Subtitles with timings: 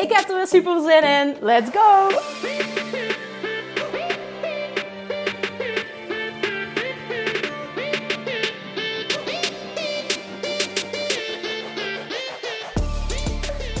[0.00, 1.36] Ik heb er weer super zin in.
[1.40, 2.08] Let's go!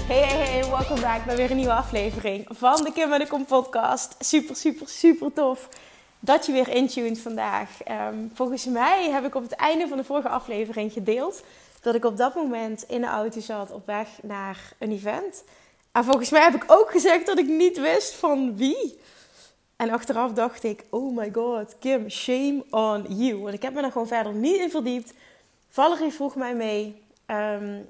[0.06, 3.44] Hey, hey, hey, welkom bij weer een nieuwe aflevering van de Kim en de Kom
[3.44, 4.14] podcast.
[4.18, 5.68] Super, super, super tof
[6.18, 7.82] dat je weer intuned vandaag.
[7.82, 11.42] Ehm, volgens mij heb ik op het einde van de vorige aflevering gedeeld
[11.80, 15.44] dat ik op dat moment in de auto zat op weg naar een event.
[15.92, 18.98] En volgens mij heb ik ook gezegd dat ik niet wist van wie.
[19.76, 23.38] En achteraf dacht ik, oh my god, Kim, shame on you.
[23.38, 25.12] Want ik heb me er gewoon verder niet in verdiept.
[25.68, 27.02] Valerie vroeg mij mee.
[27.26, 27.88] Um,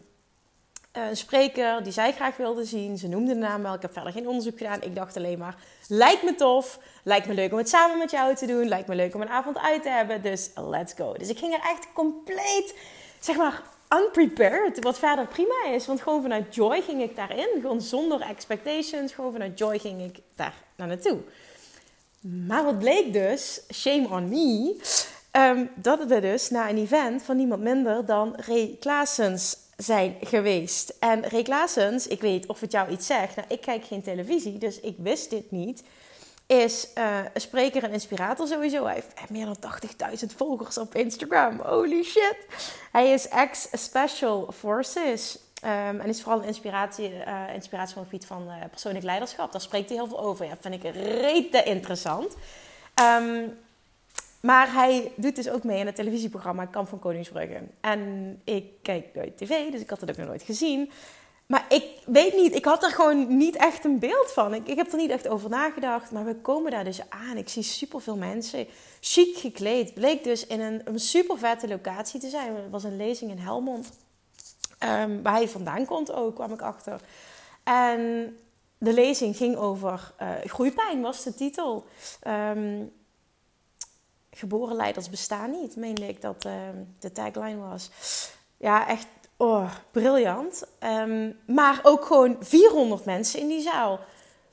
[0.92, 2.98] een spreker die zij graag wilde zien.
[2.98, 3.74] Ze noemde de naam wel.
[3.74, 4.82] Ik heb verder geen onderzoek gedaan.
[4.82, 5.56] Ik dacht alleen maar,
[5.88, 6.78] lijkt me tof.
[7.04, 8.68] Lijkt me leuk om het samen met jou te doen.
[8.68, 10.22] Lijkt me leuk om een avond uit te hebben.
[10.22, 11.12] Dus let's go.
[11.12, 12.74] Dus ik ging er echt compleet,
[13.20, 13.62] zeg maar,
[13.98, 14.82] unprepared.
[14.82, 15.86] Wat verder prima is.
[15.86, 17.48] Want gewoon vanuit joy ging ik daarin.
[17.60, 19.12] Gewoon zonder expectations.
[19.12, 21.18] Gewoon vanuit joy ging ik daar naar naartoe.
[22.46, 24.76] Maar wat bleek dus, shame on me,
[25.32, 28.78] um, dat er dus na een event van niemand minder dan Ray
[29.76, 30.96] zijn geweest.
[30.98, 31.68] En Ray
[32.08, 33.36] ik weet of het jou iets zegt.
[33.36, 35.82] Nou, ik kijk geen televisie, dus ik wist dit niet.
[36.50, 38.84] Is uh, een spreker en inspirator sowieso.
[38.84, 39.56] Hij heeft meer dan
[40.18, 41.60] 80.000 volgers op Instagram.
[41.60, 42.36] Holy shit.
[42.92, 45.38] Hij is ex-Special Forces.
[45.64, 49.52] Um, en is vooral een inspiratie, uh, van het gebied van uh, persoonlijk leiderschap.
[49.52, 50.46] Daar spreekt hij heel veel over.
[50.46, 52.36] Ja, vind ik rete interessant.
[53.00, 53.58] Um,
[54.40, 57.60] maar hij doet dus ook mee in het televisieprogramma Kamp van Koningsbrugge.
[57.80, 60.90] En ik kijk nooit tv, dus ik had het ook nog nooit gezien.
[61.50, 64.54] Maar ik weet niet, ik had er gewoon niet echt een beeld van.
[64.54, 66.10] Ik, ik heb er niet echt over nagedacht.
[66.10, 67.36] Maar we komen daar dus aan.
[67.36, 68.66] Ik zie superveel mensen,
[69.00, 69.94] chic gekleed.
[69.94, 72.56] Bleek dus in een, een super vette locatie te zijn.
[72.56, 73.90] Het was een lezing in Helmond.
[74.84, 77.00] Um, waar hij vandaan komt ook, kwam ik achter.
[77.62, 78.36] En
[78.78, 81.86] de lezing ging over uh, groeipijn, was de titel.
[82.26, 82.92] Um,
[84.30, 86.52] geboren leiders bestaan niet, meende ik dat uh,
[86.98, 87.90] de tagline was.
[88.56, 89.06] Ja, echt
[89.40, 90.66] oh, briljant.
[90.84, 94.00] Um, maar ook gewoon 400 mensen in die zaal.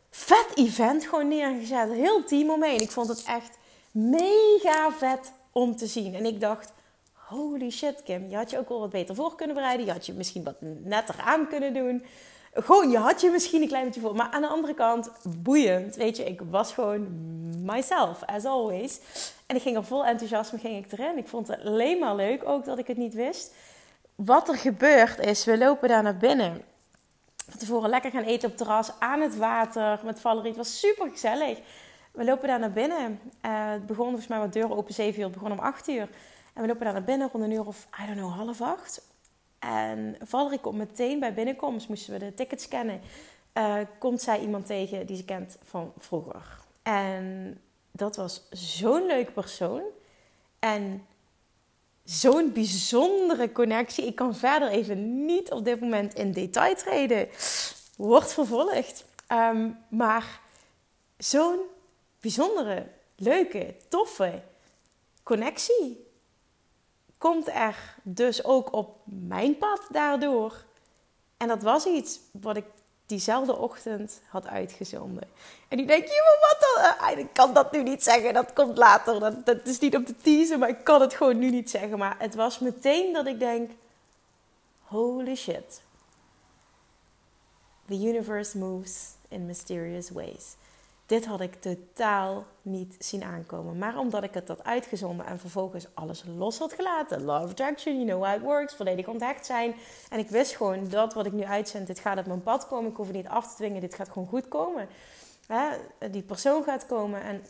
[0.09, 1.91] Vet event gewoon neergezet.
[1.91, 2.81] Heel team omheen.
[2.81, 3.57] Ik vond het echt
[3.91, 6.15] mega vet om te zien.
[6.15, 6.73] En ik dacht,
[7.13, 9.85] holy shit Kim, je had je ook wel wat beter voor kunnen bereiden.
[9.85, 12.05] Je had je misschien wat netter aan kunnen doen.
[12.53, 14.15] Gewoon, je had je misschien een klein beetje voor.
[14.15, 15.95] Maar aan de andere kant, boeiend.
[15.95, 17.07] Weet je, ik was gewoon
[17.63, 18.99] myself, as always.
[19.45, 21.17] En ik ging er vol enthousiasme ging ik erin.
[21.17, 23.53] Ik vond het alleen maar leuk, ook dat ik het niet wist.
[24.25, 26.63] Wat er gebeurt is, we lopen daar naar binnen.
[27.49, 30.47] Van tevoren lekker gaan eten op het terras, aan het water, met Valerie.
[30.47, 31.59] Het was super gezellig.
[32.11, 33.19] We lopen daar naar binnen.
[33.45, 35.25] Uh, het begon volgens mij wat deuren open 7 uur.
[35.25, 36.09] Het begon om 8 uur.
[36.53, 39.01] En we lopen daar naar binnen rond een uur of, I don't know, half acht.
[39.59, 43.01] En Valerie komt meteen bij binnenkomst, moesten we de tickets scannen.
[43.53, 46.59] Uh, komt zij iemand tegen die ze kent van vroeger.
[46.83, 47.57] En
[47.91, 49.81] dat was zo'n leuke persoon.
[50.59, 51.05] En
[52.09, 54.05] zo'n bijzondere connectie.
[54.05, 57.27] Ik kan verder even niet op dit moment in detail treden.
[57.95, 59.05] Wordt vervolgd.
[59.31, 60.41] Um, maar
[61.17, 61.59] zo'n
[62.19, 64.41] bijzondere, leuke, toffe
[65.23, 66.05] connectie
[67.17, 70.65] komt er dus ook op mijn pad daardoor.
[71.37, 72.65] En dat was iets wat ik
[73.07, 75.29] diezelfde ochtend had uitgezonden.
[75.67, 77.11] En ik denk, joh, wat dan?
[77.11, 79.19] Uh, ik kan dat nu niet zeggen, dat komt later.
[79.19, 81.97] Dat, dat is niet op de teaser, maar ik kan het gewoon nu niet zeggen.
[81.97, 83.71] Maar het was meteen dat ik denk,
[84.83, 85.81] holy shit.
[87.87, 90.55] The universe moves in mysterious ways.
[91.07, 93.77] Dit had ik totaal niet zien aankomen.
[93.77, 97.23] Maar omdat ik het had uitgezonden en vervolgens alles los had gelaten.
[97.23, 98.75] Love attraction, you know how it works.
[98.75, 99.75] Volledig onthecht zijn.
[100.09, 102.91] En ik wist gewoon dat wat ik nu uitzend, dit gaat op mijn pad komen.
[102.91, 103.81] Ik hoef het niet af te dwingen.
[103.81, 104.87] Dit gaat gewoon goed komen.
[105.47, 105.77] Hè?
[106.11, 107.21] Die persoon gaat komen.
[107.21, 107.43] En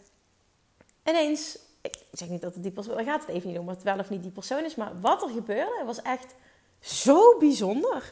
[1.03, 3.69] ineens, ik zeg niet dat het die persoon, gaat het even niet om.
[3.69, 4.75] Het wel of niet die persoon is.
[4.75, 6.35] Maar wat er gebeurde was echt
[6.79, 8.11] zo bijzonder.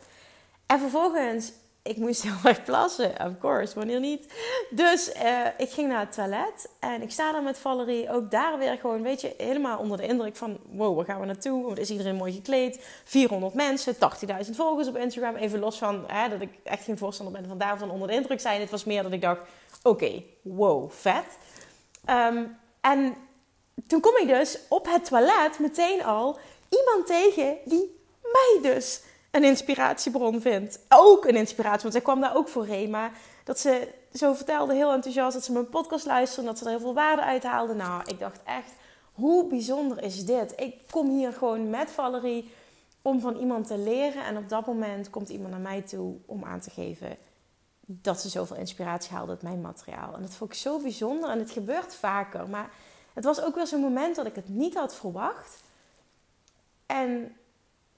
[0.66, 1.52] En vervolgens
[1.86, 4.34] ik moest heel erg plassen, of course, wanneer niet.
[4.70, 8.12] Dus uh, ik ging naar het toilet en ik sta daar met Valerie.
[8.12, 10.58] Ook daar weer gewoon, weet je, helemaal onder de indruk van...
[10.72, 11.64] wow, waar gaan we naartoe?
[11.64, 12.86] Wat is iedereen mooi gekleed?
[13.04, 14.00] 400 mensen, 80.000
[14.52, 15.36] volgers op Instagram.
[15.36, 18.40] Even los van hè, dat ik echt geen voorstander ben van daarvan onder de indruk
[18.40, 18.62] zijn.
[18.62, 19.42] Het was meer dat ik dacht,
[19.84, 21.38] oké, wow, vet.
[22.10, 23.16] Um, en
[23.88, 26.38] toen kom ik dus op het toilet meteen al
[26.70, 29.02] iemand tegen die mij dus
[29.36, 30.80] een inspiratiebron vindt.
[30.90, 33.12] Ook een inspiratie, want zij kwam daar ook voor Rema.
[33.44, 36.50] Dat ze zo vertelde, heel enthousiast, dat ze mijn podcast luisterde.
[36.50, 37.74] Dat ze er heel veel waarde uit haalde.
[37.74, 38.72] Nou, ik dacht echt,
[39.14, 40.54] hoe bijzonder is dit?
[40.56, 42.52] Ik kom hier gewoon met Valerie
[43.02, 44.26] om van iemand te leren.
[44.26, 47.18] En op dat moment komt iemand naar mij toe om aan te geven
[47.86, 50.16] dat ze zoveel inspiratie haalde uit mijn materiaal.
[50.16, 51.30] En dat vond ik zo bijzonder.
[51.30, 52.50] En het gebeurt vaker.
[52.50, 52.70] Maar
[53.14, 55.64] het was ook weer zo'n moment dat ik het niet had verwacht.
[56.86, 57.36] En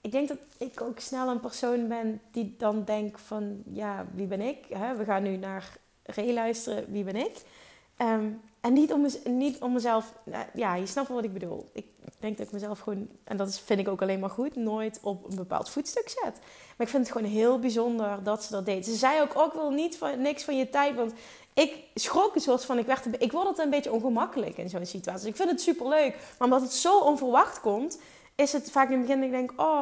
[0.08, 3.64] ik denk dat ik ook snel een persoon ben die dan denkt van...
[3.72, 4.66] Ja, wie ben ik?
[4.98, 6.92] We gaan nu naar Ray luisteren.
[6.92, 7.42] Wie ben ik?
[7.98, 8.30] Ehm,
[8.62, 10.14] en niet om, niet om mezelf...
[10.24, 11.70] Nou, ja, je snapt wel wat ik bedoel.
[11.74, 11.86] Ik
[12.20, 13.08] denk dat ik mezelf gewoon...
[13.24, 14.56] En dat vind ik ook alleen maar goed.
[14.56, 16.40] Nooit op een bepaald voetstuk zet.
[16.78, 18.86] Maar ik vind het gewoon heel bijzonder dat ze dat deed.
[18.86, 20.96] Ze zei ook, ook wel niet van, niks van je tijd.
[20.96, 21.14] Want
[21.54, 22.78] ik schrok een soort van...
[22.78, 25.28] Ik, werd ik word het een beetje ongemakkelijk in zo'n situatie.
[25.28, 26.12] Ik vind het super leuk.
[26.12, 28.00] Maar omdat het zo onverwacht komt
[28.38, 29.82] is het vaak in het begin dat ik denk, oh,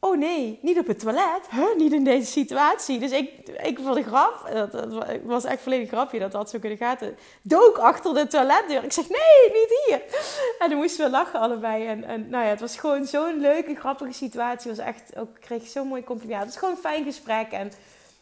[0.00, 1.40] oh nee, niet op het toilet.
[1.50, 1.76] Huh?
[1.76, 2.98] Niet in deze situatie.
[2.98, 6.78] Dus ik, ik voor de grap, dat, was echt volledig grapje dat dat zo kunnen
[6.78, 6.96] gaan.
[7.42, 8.84] Dook achter de toiletdeur.
[8.84, 10.02] Ik zeg, nee, niet hier.
[10.58, 11.86] En dan moesten we lachen allebei.
[11.86, 14.70] En, en nou ja, het was gewoon zo'n leuke, grappige situatie.
[14.70, 16.40] Het was echt, ook kreeg ik zo'n mooi compliment.
[16.40, 17.72] Het was gewoon een fijn gesprek en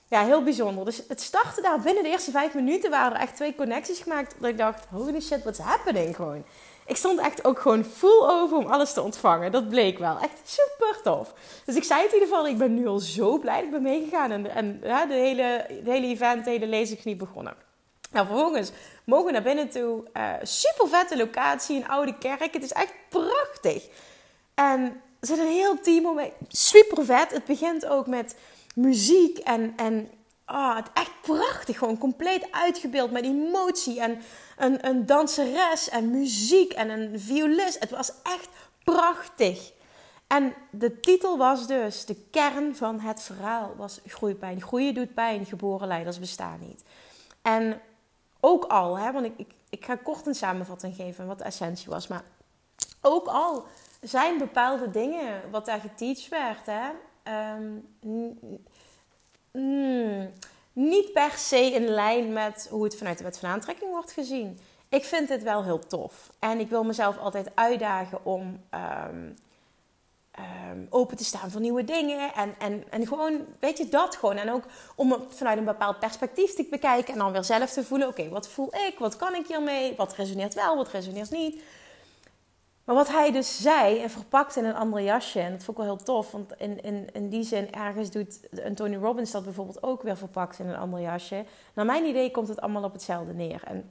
[0.09, 0.85] ja, heel bijzonder.
[0.85, 4.35] Dus het startte daar binnen de eerste vijf minuten waren er echt twee connecties gemaakt.
[4.41, 6.45] Dat ik dacht, holy shit, what's happening gewoon
[6.87, 9.53] ik stond echt ook gewoon full over om alles te ontvangen.
[9.53, 10.19] Dat bleek wel.
[10.19, 11.33] Echt super tof.
[11.65, 13.71] Dus ik zei het in ieder geval, ik ben nu al zo blij dat ik
[13.71, 14.31] ben meegegaan.
[14.31, 17.55] En, en ja, de, hele, hele event, de hele lezing niet begonnen.
[18.11, 18.71] Nou, vervolgens
[19.05, 20.05] mogen we naar binnen toe.
[20.17, 22.53] Uh, super vette locatie, een oude kerk.
[22.53, 23.89] Het is echt prachtig.
[24.55, 24.81] En
[25.21, 27.31] er zit een heel team om Super vet.
[27.31, 28.37] Het begint ook met
[28.75, 30.11] muziek en, en
[30.47, 31.79] oh, het echt prachtig.
[31.79, 34.19] Gewoon compleet uitgebeeld met emotie en
[34.57, 37.79] een, een danseres en muziek en een violist.
[37.79, 38.49] Het was echt
[38.85, 39.73] prachtig.
[40.27, 44.63] En de titel was dus, de kern van het verhaal was groeipijn.
[44.63, 46.85] Groeien doet pijn, geboren leiders bestaan niet.
[47.43, 47.81] En
[48.41, 51.91] ook al, hè, want ik, ik, ik ga kort een samenvatting geven wat de essentie
[51.91, 52.07] was.
[52.07, 52.23] Maar
[53.01, 53.67] ook al
[54.01, 56.89] zijn bepaalde dingen wat daar geteacht werd, hè,
[57.55, 57.85] um,
[60.77, 64.59] niet per se in lijn met hoe het vanuit de wet van aantrekking wordt gezien.
[64.89, 66.31] Ik vind het wel heel tof.
[66.39, 69.31] En ik wil mezelf altijd uitdagen om ehm,
[70.31, 72.35] ehm, open te staan voor nieuwe dingen.
[72.35, 74.37] En, en, en gewoon, weet je, dat gewoon.
[74.37, 74.65] En ook
[74.95, 77.13] om het vanuit een bepaald perspectief te bekijken.
[77.13, 78.99] En dan weer zelf te voelen, oké, wat voel ik?
[78.99, 79.95] Wat kan ik hiermee?
[79.97, 81.63] Wat resoneert wel, wat resoneert niet?
[82.87, 85.85] Maar wat hij dus zei en verpakt in een ander jasje, en dat vond ik
[85.85, 88.41] wel heel tof, want in, in, in die zin ergens doet
[88.75, 91.45] Tony Robbins dat bijvoorbeeld ook weer verpakt in een ander jasje.
[91.75, 93.63] Naar mijn idee komt het allemaal op hetzelfde neer.
[93.65, 93.91] En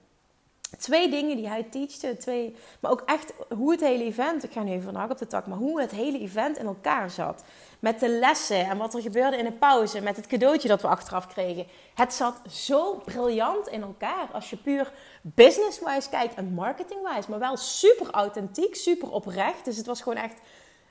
[0.79, 4.63] twee dingen die hij teachte, twee, maar ook echt hoe het hele event, ik ga
[4.63, 7.43] nu even op de tak, maar hoe het hele event in elkaar zat.
[7.79, 10.87] Met de lessen en wat er gebeurde in de pauze, met het cadeautje dat we
[10.87, 11.67] achteraf kregen.
[11.95, 17.57] Het zat zo briljant in elkaar als je puur business-wise kijkt en marketing-wise, maar wel
[17.57, 19.65] super authentiek, super oprecht.
[19.65, 20.39] Dus het was gewoon echt,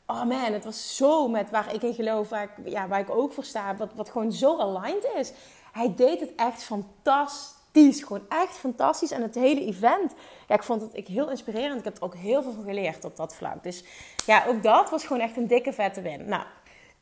[0.06, 3.10] oh man, het was zo met waar ik in geloof, waar ik, ja, waar ik
[3.10, 5.32] ook voor sta, wat, wat gewoon zo aligned is.
[5.72, 9.10] Hij deed het echt fantastisch die is gewoon echt fantastisch.
[9.10, 10.14] En het hele event,
[10.48, 11.78] ja, ik vond het ik heel inspirerend.
[11.78, 13.62] Ik heb er ook heel veel van geleerd op dat vlak.
[13.62, 13.84] Dus
[14.26, 16.28] ja, ook dat was gewoon echt een dikke vette win.
[16.28, 16.44] Nou,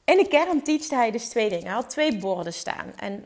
[0.05, 1.65] in de kern teachte hij dus twee dingen.
[1.65, 2.93] Hij had twee borden staan.
[2.97, 3.25] En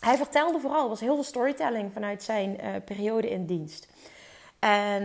[0.00, 3.88] hij vertelde vooral, was heel veel storytelling vanuit zijn uh, periode in dienst.
[4.58, 5.02] En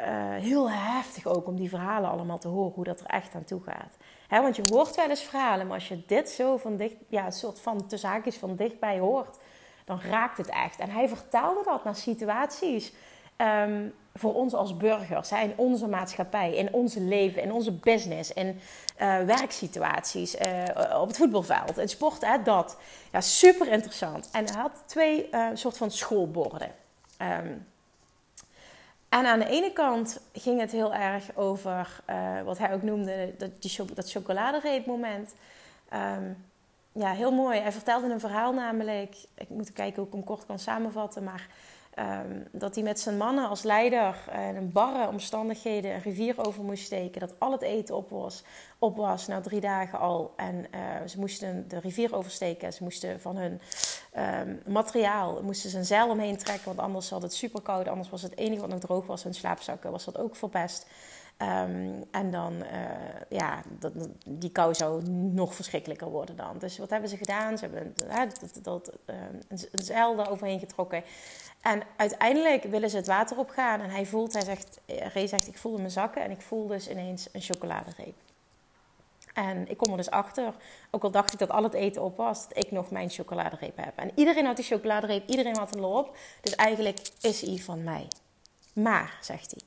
[0.00, 3.44] uh, heel heftig ook om die verhalen allemaal te horen, hoe dat er echt aan
[3.44, 3.96] toe gaat.
[4.28, 7.60] Want je hoort wel eens verhalen, maar als je dit zo van dicht, ja, soort
[7.60, 9.36] van te zaakjes van dichtbij hoort,
[9.84, 10.78] dan raakt het echt.
[10.78, 12.92] En hij vertaalde dat naar situaties
[13.36, 18.60] um, voor ons als burgers, in onze maatschappij, in onze leven, in onze business, in
[19.00, 22.76] uh, werksituaties, uh, op het voetbalveld, in sport, hè, dat.
[23.12, 24.28] Ja, super interessant.
[24.32, 26.70] En hij had twee uh, soort van schoolborden.
[27.22, 27.66] Um,
[29.08, 32.02] en aan de ene kant ging het heel erg over
[32.44, 35.34] wat hij ook noemde, dat, die, dat chocoladereep-moment.
[35.92, 36.44] Um,
[36.94, 37.60] ja, heel mooi.
[37.60, 39.16] Hij vertelde een verhaal namelijk.
[39.34, 41.24] Ik moet kijken hoe ik hem kort kan samenvatten.
[41.24, 41.48] Maar
[41.94, 46.64] Ehm, dat hij met zijn mannen als leider uh, in barre omstandigheden een rivier over
[46.64, 47.20] moest steken.
[47.20, 48.44] Dat al het eten op was,
[48.78, 50.32] op was na drie dagen al.
[50.36, 52.72] En uh, ze moesten de rivier oversteken.
[52.72, 53.60] Ze moesten van hun
[54.18, 56.64] um, materiaal moesten ze een zeil omheen trekken.
[56.64, 57.88] Want anders had het super koud.
[57.88, 59.90] Anders was het enige wat nog droog was hun slaapzakken.
[59.90, 60.86] Was dat ook verpest.
[61.38, 62.68] Um, en dan, uh,
[63.28, 63.92] ja, dat,
[64.26, 66.58] die kou zou nog verschrikkelijker worden dan.
[66.58, 67.58] Dus wat hebben ze gedaan?
[67.58, 68.22] Ze hebben uh,
[68.62, 69.16] dat, uh,
[69.48, 71.04] een, zeil eroverheen getrokken.
[71.60, 73.80] En uiteindelijk willen ze het water opgaan.
[73.80, 76.22] En hij voelt, hij zegt, Ray zegt, ik voelde mijn zakken.
[76.22, 78.14] En ik voel dus ineens een chocoladereep.
[79.34, 80.54] En ik kom er dus achter,
[80.90, 83.76] ook al dacht ik dat al het eten op was, dat ik nog mijn chocoladereep
[83.76, 83.98] heb.
[83.98, 86.16] En iedereen had die chocoladereep, iedereen had een lol op.
[86.40, 88.08] Dus eigenlijk is hij van mij.
[88.72, 89.60] Maar, zegt hij,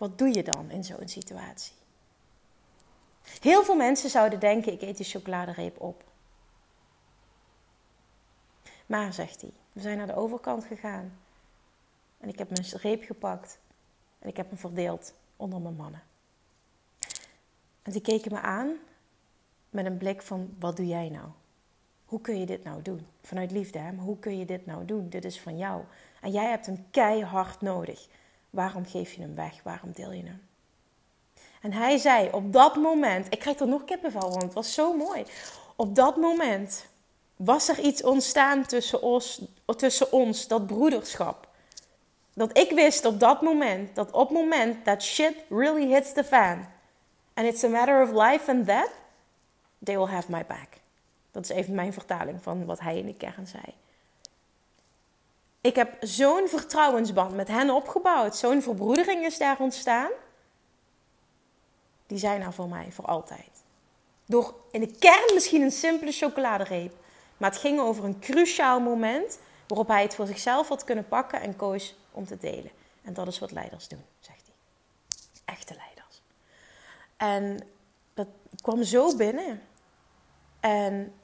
[0.00, 1.72] wat doe je dan in zo'n situatie?
[3.40, 6.04] Heel veel mensen zouden denken: ik eet die chocoladereep op.
[8.86, 11.18] Maar, zegt hij, we zijn naar de overkant gegaan.
[12.18, 13.58] En ik heb mijn reep gepakt.
[14.18, 16.02] En ik heb hem verdeeld onder mijn mannen.
[17.82, 18.76] En die keken me aan
[19.70, 21.28] met een blik van: wat doe jij nou?
[22.04, 23.06] Hoe kun je dit nou doen?
[23.22, 23.92] Vanuit liefde, hè?
[23.92, 25.08] Maar hoe kun je dit nou doen?
[25.08, 25.84] Dit is van jou.
[26.20, 28.08] En jij hebt hem keihard nodig.
[28.50, 29.62] Waarom geef je hem weg?
[29.62, 30.48] Waarom deel je hem?
[31.60, 34.96] En hij zei op dat moment, ik krijg er nog kippenvel, want het was zo
[34.96, 35.24] mooi.
[35.76, 36.86] Op dat moment
[37.36, 39.42] was er iets ontstaan tussen ons,
[39.76, 41.48] tussen ons dat broederschap.
[42.34, 46.24] Dat ik wist op dat moment, dat op het moment dat shit really hits the
[46.24, 46.66] fan.
[47.34, 48.92] And it's a matter of life and death,
[49.84, 50.68] they will have my back.
[51.30, 53.74] Dat is even mijn vertaling van wat hij in de kern zei.
[55.60, 58.36] Ik heb zo'n vertrouwensband met hen opgebouwd.
[58.36, 60.10] Zo'n verbroedering is daar ontstaan.
[62.06, 63.62] Die zijn er voor mij voor altijd.
[64.26, 66.94] Door in de kern misschien een simpele chocoladereep.
[67.36, 71.40] Maar het ging over een cruciaal moment waarop hij het voor zichzelf had kunnen pakken
[71.40, 72.70] en koos om te delen.
[73.02, 74.54] En dat is wat leiders doen, zegt hij.
[75.44, 76.22] Echte leiders.
[77.16, 77.68] En
[78.14, 78.26] dat
[78.60, 79.62] kwam zo binnen.
[80.60, 81.14] En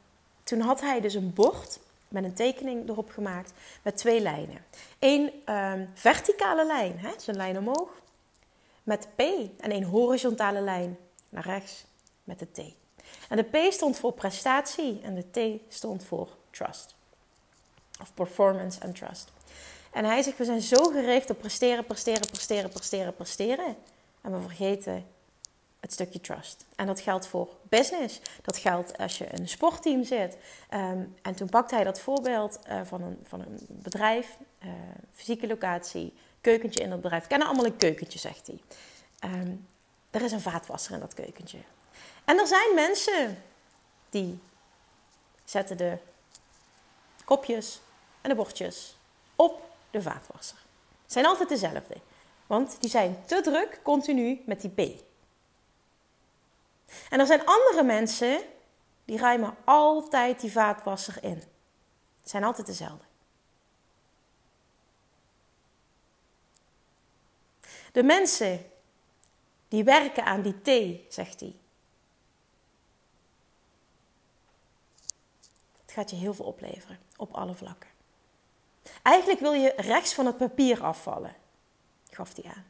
[0.44, 4.64] toen had hij dus een bord met een tekening erop gemaakt met twee lijnen.
[4.98, 7.90] Eén um, verticale lijn, hè, dus een lijn omhoog,
[8.82, 9.20] met P.
[9.60, 10.98] En een horizontale lijn
[11.28, 11.84] naar rechts
[12.24, 12.58] met de T.
[13.28, 16.94] En de P stond voor prestatie en de T stond voor trust.
[18.00, 19.32] Of performance and trust.
[19.92, 23.76] En hij zegt, we zijn zo gericht op presteren, presteren, presteren, presteren, presteren.
[24.20, 25.06] En we vergeten
[25.86, 26.64] het stukje trust.
[26.76, 28.20] En dat geldt voor business.
[28.42, 30.36] Dat geldt als je een sportteam zit.
[30.68, 34.70] Ehm, en toen pakte hij dat voorbeeld uh, van, een, van een bedrijf, uh,
[35.12, 37.22] fysieke locatie, keukentje in dat bedrijf.
[37.22, 38.58] We kennen allemaal een keukentje, zegt hij.
[39.30, 39.66] Um,
[40.10, 41.58] er is een vaatwasser in dat keukentje.
[42.24, 43.42] En er zijn mensen
[44.10, 44.38] die
[45.44, 45.98] zetten de
[47.24, 47.80] kopjes
[48.20, 48.96] en de bordjes
[49.36, 50.58] op de vaatwasser.
[51.02, 51.96] Het zijn altijd dezelfde.
[52.46, 55.05] Want die zijn te druk continu met die B.
[57.10, 58.40] En er zijn andere mensen
[59.04, 61.42] die ruimen altijd die vaatwasser in.
[62.20, 63.04] Het zijn altijd dezelfde.
[67.92, 68.70] De mensen
[69.68, 71.56] die werken aan die thee, zegt hij.
[75.80, 77.90] Het gaat je heel veel opleveren op alle vlakken.
[79.02, 81.36] Eigenlijk wil je rechts van het papier afvallen,
[82.10, 82.66] gaf hij aan.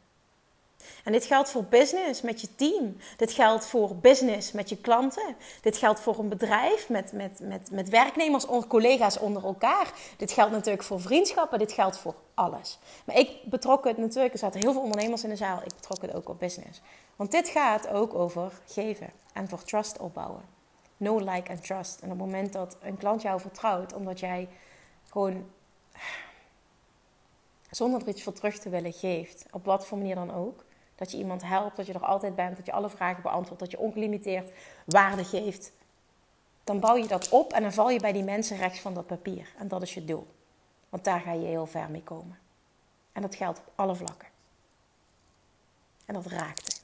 [1.06, 2.96] En dit geldt voor business met je team.
[3.16, 5.36] Dit geldt voor business met je klanten.
[5.60, 9.92] Dit geldt voor een bedrijf met, met, met, met werknemers, collega's onder elkaar.
[10.16, 11.58] Dit geldt natuurlijk voor vriendschappen.
[11.58, 12.78] Dit geldt voor alles.
[13.04, 15.58] Maar ik betrok het natuurlijk, er zaten heel veel ondernemers in de zaal.
[15.64, 16.80] Ik betrok het ook op business.
[17.16, 20.42] Want dit gaat ook over geven en voor trust opbouwen.
[20.96, 22.00] No, like en trust.
[22.00, 24.48] En op het moment dat een klant jou vertrouwt, omdat jij
[25.10, 25.50] gewoon
[27.70, 30.64] zonder er iets voor terug te willen geeft, op wat voor manier dan ook,
[30.96, 33.70] dat je iemand helpt, dat je er altijd bent, dat je alle vragen beantwoordt, dat
[33.70, 34.50] je ongelimiteerd
[34.84, 35.72] waarde geeft.
[36.64, 39.06] Dan bouw je dat op en dan val je bij die mensen rechts van dat
[39.06, 39.48] papier.
[39.58, 40.26] En dat is je doel.
[40.88, 42.38] Want daar ga je heel ver mee komen.
[43.12, 44.28] En dat geldt op alle vlakken.
[46.06, 46.76] En dat raakte.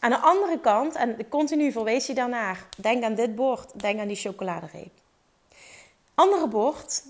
[0.00, 4.08] Aan de andere kant, en continu verwees je daarnaar, denk aan dit bord, denk aan
[4.08, 4.92] die chocoladereep.
[6.14, 7.04] Andere bord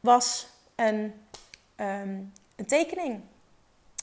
[0.00, 1.26] was een,
[1.76, 3.20] um, een tekening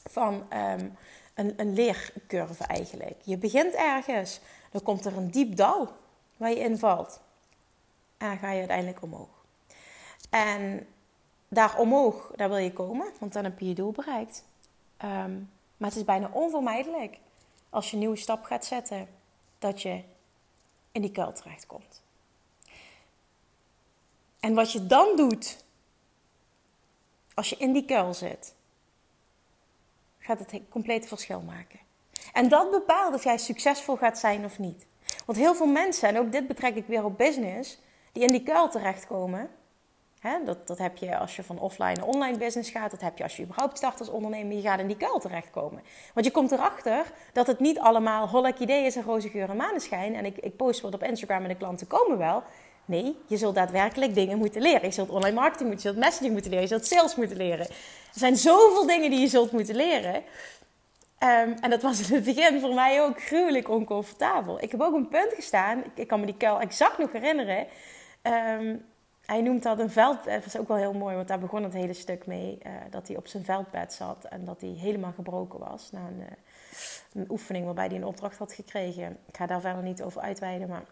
[0.10, 0.98] van um,
[1.34, 3.16] een, een leercurve eigenlijk.
[3.24, 4.40] Je begint ergens,
[4.72, 5.90] dan komt er een diep dal
[6.38, 7.20] waar je invalt.
[8.18, 9.46] En dan ga je uiteindelijk omhoog.
[10.30, 10.88] En
[11.48, 14.44] daar omhoog, daar wil je komen, want dan heb je je doel bereikt.
[14.98, 15.34] Ehm,
[15.78, 17.20] maar het is bijna onvermijdelijk
[17.70, 19.08] als je een nieuwe stap gaat zetten,
[19.60, 20.02] dat je
[20.92, 22.02] in die kuil terechtkomt.
[24.40, 25.64] En wat je dan doet,
[27.34, 28.54] als je in die kuil zit,
[30.24, 31.80] gaat het complete verschil maken.
[32.34, 34.86] En dat bepaalt of jij succesvol gaat zijn of niet.
[35.26, 37.80] Want heel veel mensen, en ook dit betrek ik weer op business,
[38.12, 39.50] die in die kuil terechtkomen.
[40.20, 42.92] Hè, dat, dat heb je als je van offline naar online business gaat.
[42.92, 44.56] Dat heb je als je überhaupt start als ondernemer.
[44.56, 45.82] Je gaat in die kuil terechtkomen.
[46.14, 49.56] Want je komt erachter dat het niet allemaal hollek idee is en roze geur en
[49.56, 50.16] maneschijn.
[50.16, 52.44] En ik, ik post wat op Instagram en de klanten komen wel.
[52.86, 54.86] Nee, je zult daadwerkelijk dingen moeten leren.
[54.86, 57.68] Je zult online marketing moeten, je zult messaging moeten leren, je zult sales moeten leren.
[58.14, 60.24] Er zijn zoveel dingen die je zult moeten leren.
[61.18, 64.62] Ehm, en dat was in het begin voor mij ook gruwelijk oncomfortabel.
[64.62, 67.68] Ik heb ook een punt gestaan, ik, kan me die kuil exact nog herinneren.
[68.22, 68.76] Ehm,
[69.26, 70.24] hij noemt dat een veld.
[70.24, 72.58] Dat was ook wel heel mooi, want daar begon het hele stuk mee.
[72.66, 75.92] Uh, dat hij op zijn veldbed zat en dat hij helemaal gebroken was.
[75.92, 76.26] Na een, uh,
[77.14, 79.18] een, oefening waarbij hij een opdracht had gekregen.
[79.28, 80.84] Ik ga daar verder niet over uitweiden, maar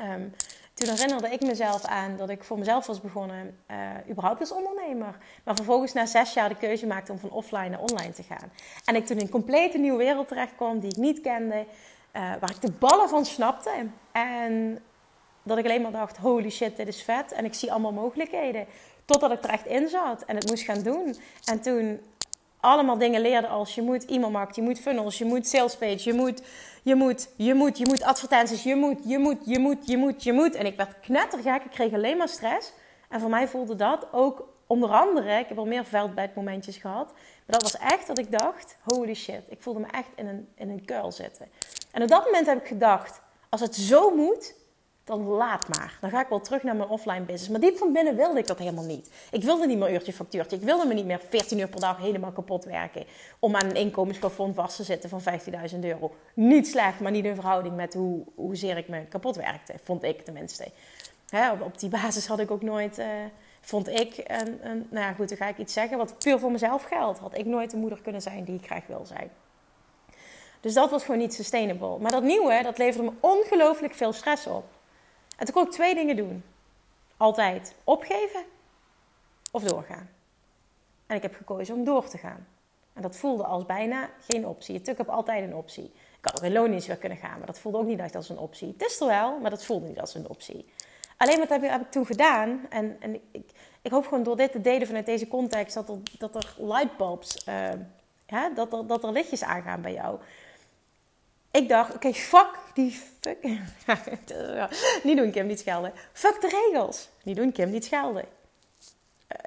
[0.00, 0.32] um,
[0.76, 3.76] toen herinnerde ik mezelf aan dat ik voor mezelf was begonnen, uh,
[4.10, 5.16] überhaupt als ondernemer.
[5.44, 8.52] Maar vervolgens na zes jaar de keuze maakte om van offline naar online te gaan.
[8.84, 11.66] En ik toen in een complete nieuwe wereld terecht kwam die ik niet kende,
[12.12, 13.70] waar ik de ballen van snapte.
[14.12, 14.78] En
[15.42, 17.32] dat ik alleen maar dacht, holy shit, dit is vet.
[17.32, 18.66] En ik zie allemaal mogelijkheden.
[19.04, 21.16] Totdat ik er echt in zat en het moest gaan doen.
[21.44, 22.00] En toen
[22.60, 26.42] allemaal dingen leerde als je moet e-mailmarkt, je moet funnels, je moet salespage, je moet,
[26.86, 30.22] je moet, je moet, je moet advertenties, je moet, je moet, je moet, je moet,
[30.22, 30.54] je moet.
[30.54, 32.72] En ik werd knettergek, ik kreeg alleen maar stress.
[33.08, 37.12] En voor mij voelde dat ook onder andere, ik heb al meer veldbedmomentjes gehad.
[37.12, 40.48] Maar dat was echt dat ik dacht, holy shit, ik voelde me echt in een,
[40.54, 41.48] in een kuil zitten.
[41.92, 44.54] En op dat moment heb ik gedacht, als het zo moet,
[45.06, 45.98] dan laat maar.
[46.00, 47.48] Dan ga ik wel terug naar mijn offline business.
[47.48, 49.10] Maar diep van binnen wilde ik dat helemaal niet.
[49.30, 50.56] Ik wilde niet meer uurtje factuurtje.
[50.56, 53.04] Ik wilde me niet meer 14 uur per dag helemaal kapot werken.
[53.38, 55.20] Om aan een inkomensplafond vast te zitten van
[55.72, 56.14] 15.000 euro.
[56.34, 59.74] Niet slecht, maar niet in verhouding met hoe, hoezeer ik me kapot werkte.
[59.84, 60.68] Vond ik tenminste.
[61.28, 62.98] Hè, op, die basis had ik ook nooit...
[62.98, 63.06] Uh,
[63.60, 66.50] vond ik, een, een, nou ja goed, dan ga ik iets zeggen wat puur voor
[66.50, 67.18] mezelf geldt.
[67.18, 69.30] Had ik nooit de moeder kunnen zijn die ik graag wil zijn.
[70.60, 71.98] Dus dat was gewoon niet sustainable.
[71.98, 74.75] Maar dat nieuwe, dat leverde me ongelooflijk veel stress op.
[75.36, 76.44] En toen kon ik twee dingen doen.
[77.16, 78.44] Altijd opgeven
[79.50, 80.08] of doorgaan.
[81.06, 82.46] En ik heb gekozen om door te gaan.
[82.92, 84.74] En dat voelde als bijna geen optie.
[84.74, 85.84] Het took heb altijd een optie.
[85.84, 88.38] Ik had ook in loondienst weer kunnen gaan, maar dat voelde ook niet als een
[88.38, 88.68] optie.
[88.68, 90.66] Het is er wel, maar dat voelde niet als een optie.
[91.16, 92.66] Alleen wat heb, heb ik toen gedaan.
[92.68, 93.50] En, en ik,
[93.82, 97.44] ik, hoop gewoon door dit te delen vanuit deze context dat er, dat er lightbulbs,
[98.26, 100.18] ja, dat, er, dat er lichtjes aangaan bij jou
[101.56, 102.90] ik dacht, oké, fuck die
[103.20, 103.42] fuck.
[105.02, 105.92] niet doen, Kim, niet schelden.
[106.12, 107.08] Fuck de regels.
[107.22, 108.24] Niet doen, Kim, niet schelden.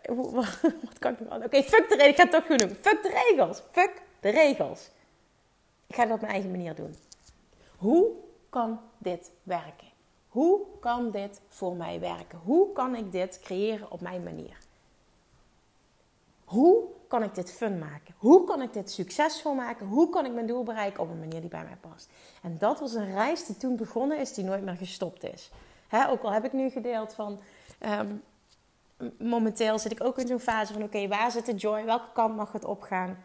[0.10, 2.10] Uh, wat kan ik nog Oké, fuck de regels.
[2.10, 2.78] Ik ga het toch gewoon doen.
[2.82, 3.62] Fuck de regels.
[3.72, 4.90] Fuck de regels.
[5.88, 6.96] Ik ga het op mijn eigen manier doen.
[7.78, 8.12] Hoe
[8.50, 9.88] kan dit werken?
[10.28, 12.40] Hoe kan dit voor mij werken?
[12.44, 14.58] Hoe kan ik dit creëren op mijn manier?
[16.50, 18.14] Hoe kan ik dit fun maken?
[18.18, 19.88] Hoe kan ik dit succesvol maken?
[19.88, 22.10] Hoe kan ik mijn doel bereiken op een manier die bij mij past?
[22.42, 25.52] En dat was een reis die toen begonnen is, die nooit meer gestopt is.
[26.10, 27.40] ook al heb ik nu gedeeld van.
[27.80, 28.16] Ehm,
[29.18, 31.86] momenteel zit ik ook in zo'n fase van: oké, waar zit de joy?
[31.86, 33.24] Welke kant mag het opgaan?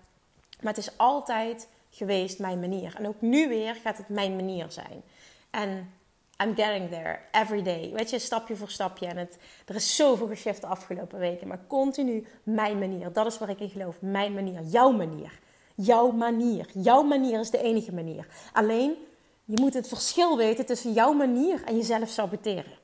[0.60, 2.94] Maar het is altijd geweest mijn manier.
[2.96, 5.02] En ook nu weer gaat het mijn manier zijn.
[5.50, 5.92] En
[6.42, 7.92] I'm getting there every day.
[7.92, 9.06] Weet je, stapje voor stapje.
[9.06, 11.48] En het, er is zoveel geschift de afgelopen weken.
[11.48, 13.12] Maar continu mijn manier.
[13.12, 13.96] Dat is waar ik in geloof.
[14.00, 14.62] Mijn manier.
[14.62, 15.38] Jouw manier.
[15.74, 16.66] Jouw manier.
[16.72, 18.26] Jouw manier is de enige manier.
[18.52, 18.96] Alleen,
[19.44, 22.82] je moet het verschil weten tussen jouw manier en jezelf saboteren.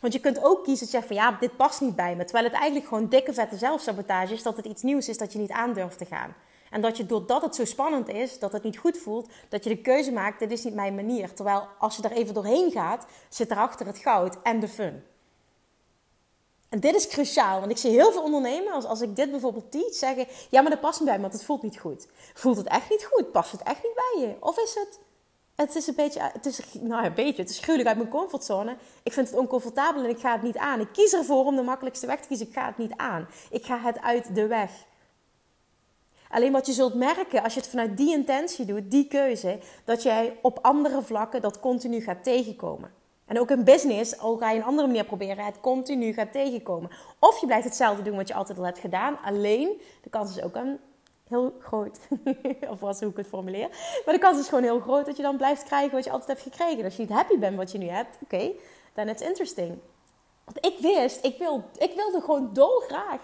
[0.00, 2.24] Want je kunt ook kiezen je zegt van ja, dit past niet bij me.
[2.24, 5.38] Terwijl het eigenlijk gewoon dikke vette zelfsabotage is dat het iets nieuws is dat je
[5.38, 6.34] niet aandurft te gaan.
[6.70, 9.70] En dat je doordat het zo spannend is, dat het niet goed voelt, dat je
[9.70, 11.32] de keuze maakt, dit is niet mijn manier.
[11.32, 15.02] Terwijl als je er even doorheen gaat, zit erachter het goud en de fun.
[16.68, 19.94] En dit is cruciaal, want ik zie heel veel ondernemers, als ik dit bijvoorbeeld teach,
[19.94, 22.06] zeggen: Ja, maar dat past niet bij me, want het voelt niet goed.
[22.34, 23.32] Voelt het echt niet goed?
[23.32, 24.36] Past het echt niet bij je?
[24.40, 24.98] Of is het,
[25.54, 28.76] het is een beetje, het is, nou een beetje, het is gruwelijk uit mijn comfortzone.
[29.02, 30.80] Ik vind het oncomfortabel en ik ga het niet aan.
[30.80, 32.46] Ik kies ervoor om de makkelijkste weg te kiezen.
[32.46, 33.28] Ik ga het niet aan.
[33.50, 34.70] Ik ga het uit de weg.
[36.30, 40.02] Alleen wat je zult merken als je het vanuit die intentie doet, die keuze, dat
[40.02, 42.92] jij op andere vlakken dat continu gaat tegenkomen.
[43.26, 46.90] En ook in business, al ga je een andere manier proberen, het continu gaat tegenkomen.
[47.18, 49.18] Of je blijft hetzelfde doen wat je altijd al hebt gedaan.
[49.24, 50.78] Alleen, de kans is ook een
[51.28, 51.98] heel groot.
[52.72, 53.68] of was hoe ik het formuleer.
[54.04, 56.28] Maar de kans is gewoon heel groot dat je dan blijft krijgen wat je altijd
[56.28, 56.84] hebt gekregen.
[56.84, 58.52] Als je niet happy bent wat je nu hebt, oké,
[58.94, 59.78] okay, it's interesting.
[60.44, 63.20] Want ik wist, ik, wil, ik wilde gewoon dolgraag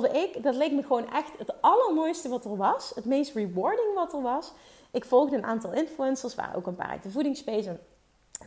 [0.00, 2.92] wilde ik, dat leek me gewoon echt het allermooiste wat er was.
[2.94, 4.52] Het meest rewarding wat er was.
[4.90, 7.78] Ik volgde een aantal influencers, waren ook een paar uit de voedingsspace.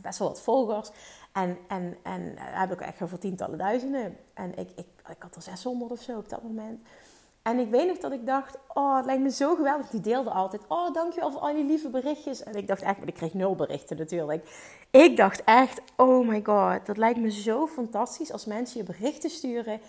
[0.01, 0.89] best wel wat volgers.
[1.33, 4.17] En, en, en heb ik echt voor tientallen duizenden.
[4.33, 6.81] En ik, ik, ik had er 600 of zo op dat moment.
[7.41, 9.89] En ik weet nog dat ik dacht, oh, het lijkt me zo geweldig.
[9.89, 12.43] Die deelde altijd, oh, dankjewel voor al die lieve berichtjes.
[12.43, 14.47] En ik dacht echt, maar ik kreeg nul berichten natuurlijk.
[14.89, 19.29] Ik dacht echt, oh my god, dat lijkt me zo fantastisch als mensen je berichten
[19.29, 19.79] sturen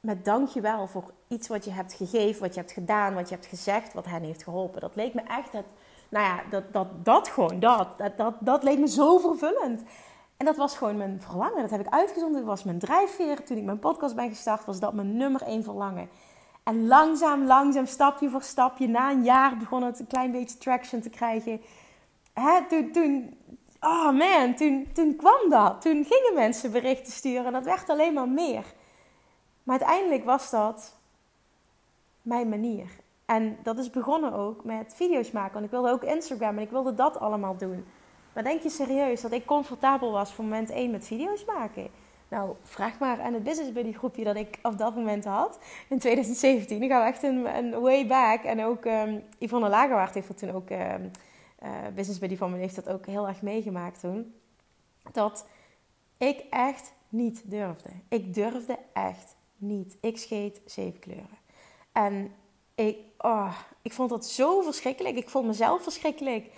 [0.00, 3.46] met dankjewel voor iets wat je hebt gegeven, wat je hebt gedaan, wat je hebt
[3.46, 4.80] gezegd, wat hen heeft geholpen.
[4.80, 5.66] Dat leek me echt het,
[6.08, 9.82] nou ja, dat, dat, dat gewoon, dat, dat, dat, leek me zo vervullend.
[10.36, 11.60] En dat was gewoon mijn verlangen.
[11.60, 12.40] Dat heb ik uitgezonden.
[12.40, 13.44] Dat was mijn drijfveer.
[13.44, 16.08] Toen ik mijn podcast ben gestart, was dat mijn nummer één verlangen.
[16.62, 21.00] En langzaam, langzaam, stapje voor stapje, na een jaar begon het een klein beetje traction
[21.00, 21.60] te krijgen.
[22.32, 23.34] Hè, toen, toen,
[23.80, 25.80] oh man, toen, toen kwam dat.
[25.80, 28.64] Toen gingen mensen berichten sturen en dat werd alleen maar meer.
[29.62, 30.96] Maar uiteindelijk was dat
[32.22, 32.88] mijn manier.
[33.24, 35.52] En dat is begonnen ook met video's maken.
[35.52, 37.84] Want ik wilde ook Instagram en ik wilde dat allemaal doen.
[38.32, 41.88] Maar denk je serieus dat ik comfortabel was voor moment 1 met video's maken?
[42.28, 45.58] Nou, vraag maar aan het Business Buddy groepje dat ik op dat moment had.
[45.88, 46.80] In 2017.
[46.80, 48.42] Dan gaan echt een, way back.
[48.42, 50.70] En ook um, Yvonne Lagerwaard heeft dat toen ook...
[50.70, 51.10] Um,
[51.94, 54.34] Business Buddy van me heeft dat ook heel erg meegemaakt toen.
[55.12, 55.46] Dat
[56.16, 57.90] ik echt niet durfde.
[58.08, 59.96] Ik durfde echt niet.
[60.00, 61.38] Ik scheet zeven kleuren.
[61.92, 62.32] En
[62.74, 65.16] ik, oh, ik vond dat zo verschrikkelijk.
[65.16, 66.50] Ik vond mezelf verschrikkelijk.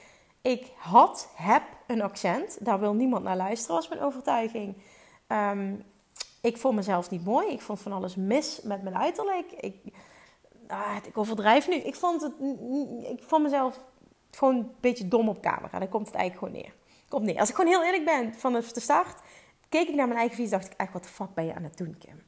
[0.42, 2.64] Ik had, heb een accent.
[2.64, 4.76] Daar wil niemand naar luisteren, was mijn overtuiging.
[5.26, 5.74] Ehm,
[6.40, 7.48] ik vond mezelf niet mooi.
[7.48, 9.52] Ik vond van alles mis met mijn uiterlijk.
[9.52, 9.76] Ik,
[10.66, 11.74] ah, ik overdrijf nu.
[11.74, 12.32] Ik vond, het,
[13.10, 13.80] ik vond mezelf
[14.30, 15.78] gewoon een beetje dom op camera.
[15.78, 16.74] Daar komt het eigenlijk gewoon neer.
[17.08, 17.38] Komt neer.
[17.38, 19.20] Als ik gewoon heel eerlijk ben, vanaf de start
[19.72, 21.62] keek ik naar mijn eigen visie dacht ik echt, wat de fuck ben je aan
[21.62, 22.22] het doen, Kim?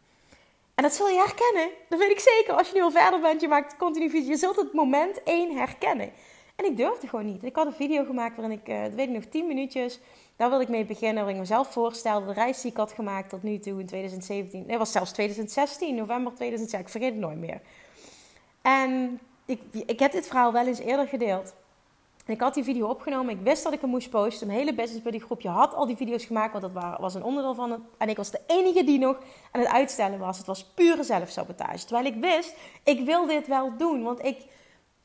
[0.75, 1.71] En dat zul je herkennen.
[1.89, 2.55] Dat weet ik zeker.
[2.55, 4.31] Als je nu al verder bent, je maakt continu video.
[4.31, 6.11] Je zult het moment één herkennen.
[6.57, 7.45] En ik durfde gewoon niet.
[7.45, 10.01] Ik had een video gemaakt waarin ik, uh, dat weet ik nog, 10 minuutjes.
[10.37, 11.15] Daar wilde ik mee beginnen.
[11.15, 12.27] Waarin ik mezelf voorstelde.
[12.27, 14.65] De reis die ik had gemaakt tot nu toe in 2017.
[14.67, 16.81] Nee, was zelfs 2016, november 2016.
[16.81, 17.61] Ik vergeet het nooit meer.
[18.63, 21.55] En ik, ik heb dit verhaal wel eens eerder gedeeld.
[22.27, 23.35] Ik had die video opgenomen.
[23.35, 24.47] Ik wist dat ik hem moest posten.
[24.47, 26.61] Mijn hele business buddy groepje had al die video's gemaakt.
[26.61, 27.81] Want dat was een onderdeel van het.
[27.99, 29.17] En ik was de enige die nog
[29.51, 30.39] aan het uitstellen was.
[30.39, 31.85] Het was pure zelfsabotage.
[31.85, 34.03] Terwijl ik wist, ik wil dit wel doen.
[34.03, 34.39] Want ik,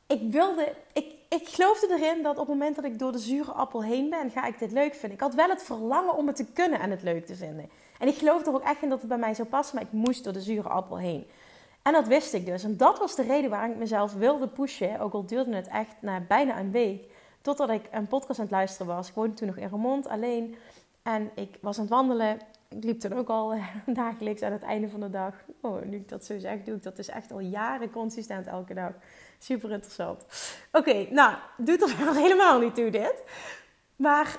[0.06, 0.74] ik wilde.
[0.92, 4.10] Ik, ik geloofde erin dat op het moment dat ik door de zure appel heen
[4.10, 5.12] ben, ga ik dit leuk vinden.
[5.12, 7.70] Ik had wel het verlangen om het te kunnen en het leuk te vinden.
[7.98, 9.92] En ik geloofde er ook echt in dat het bij mij zou passen, maar ik
[9.92, 11.26] moest door de zure appel heen.
[11.82, 12.64] En dat wist ik dus.
[12.64, 16.02] En dat was de reden waarom ik mezelf wilde pushen, ook al duurde het echt
[16.02, 17.12] nou, bijna een week.
[17.40, 19.08] Totdat ik een podcast aan het luisteren was.
[19.08, 20.56] Ik woonde toen nog in Remond alleen.
[21.02, 22.38] En ik was aan het wandelen.
[22.68, 23.54] Ik liep toen ook al
[23.86, 25.34] dagelijks aan het einde van de dag.
[25.60, 28.74] Oh, nu ik dat zo zeg, doe ik dat dus echt al jaren consistent elke
[28.74, 28.92] dag.
[29.38, 30.24] Super interessant.
[30.72, 33.22] Oké, nou, doet er helemaal niet toe dit.
[33.96, 34.38] Maar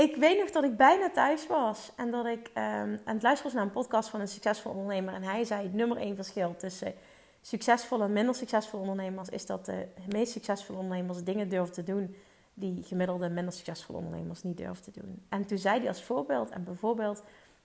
[0.00, 1.92] ik weet nog dat ik bijna thuis was.
[1.96, 5.14] En dat ik um, aan het luisteren was naar een podcast van een succesvol ondernemer.
[5.14, 6.94] En hij zei: het nummer één verschil tussen
[7.40, 12.16] succesvolle en minder succesvolle ondernemers is dat de meest succesvolle ondernemers dingen durven te doen
[12.54, 15.26] die gemiddelde minder succesvolle ondernemers niet durven te doen.
[15.28, 17.22] En toen zei hij als voorbeeld, en bijvoorbeeld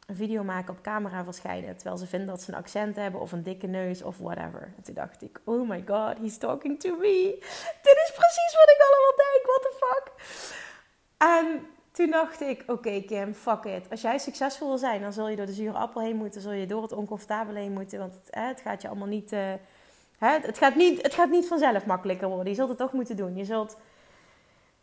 [0.07, 1.75] een video maken op camera verschijnen.
[1.75, 4.73] Terwijl ze vinden dat ze een accent hebben of een dikke neus of whatever.
[4.77, 7.35] En toen dacht ik, oh my god, he's talking to me.
[7.81, 10.13] Dit is precies wat ik allemaal denk, what the fuck.
[11.17, 13.89] En toen dacht ik, oké Kim, fuck it.
[13.89, 16.41] Als jij succesvol wil zijn, dan zul je door de zure appel heen moeten.
[16.41, 17.99] Zul je door het oncomfortabele heen moeten.
[17.99, 19.53] Want het, gaat je allemaal niet, uh,
[20.19, 21.01] het, gaat niet...
[21.01, 22.47] Het gaat niet vanzelf makkelijker worden.
[22.47, 23.35] Je zult het toch moeten doen.
[23.35, 23.77] Je zult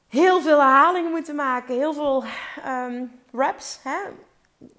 [0.09, 1.77] heel veel herhalingen moeten maken.
[1.77, 2.25] Heel veel
[2.67, 3.99] um, raps, hè?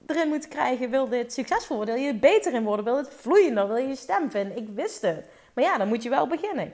[0.06, 3.14] erin moet krijgen, wil dit succesvol worden, wil je er beter in worden, wil het
[3.20, 4.58] vloeiender, wil je je stem vinden.
[4.58, 5.26] Ik wist het.
[5.54, 6.74] Maar ja, dan moet je wel beginnen.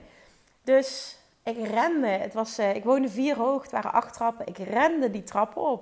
[0.64, 1.18] Dus
[1.50, 2.06] ik rende.
[2.06, 4.46] Het was, uh, ik woonde vier hoog, het waren acht trappen.
[4.46, 5.80] Ik rende die trappen op.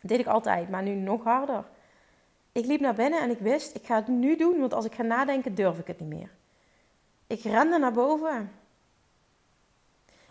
[0.00, 1.64] Dat deed ik altijd, maar nu nog harder.
[2.52, 4.94] Ik liep naar binnen en ik wist, ik ga het nu doen, want als ik
[4.94, 6.30] ga nadenken, durf ik het niet meer.
[7.26, 8.52] Ik rende naar boven.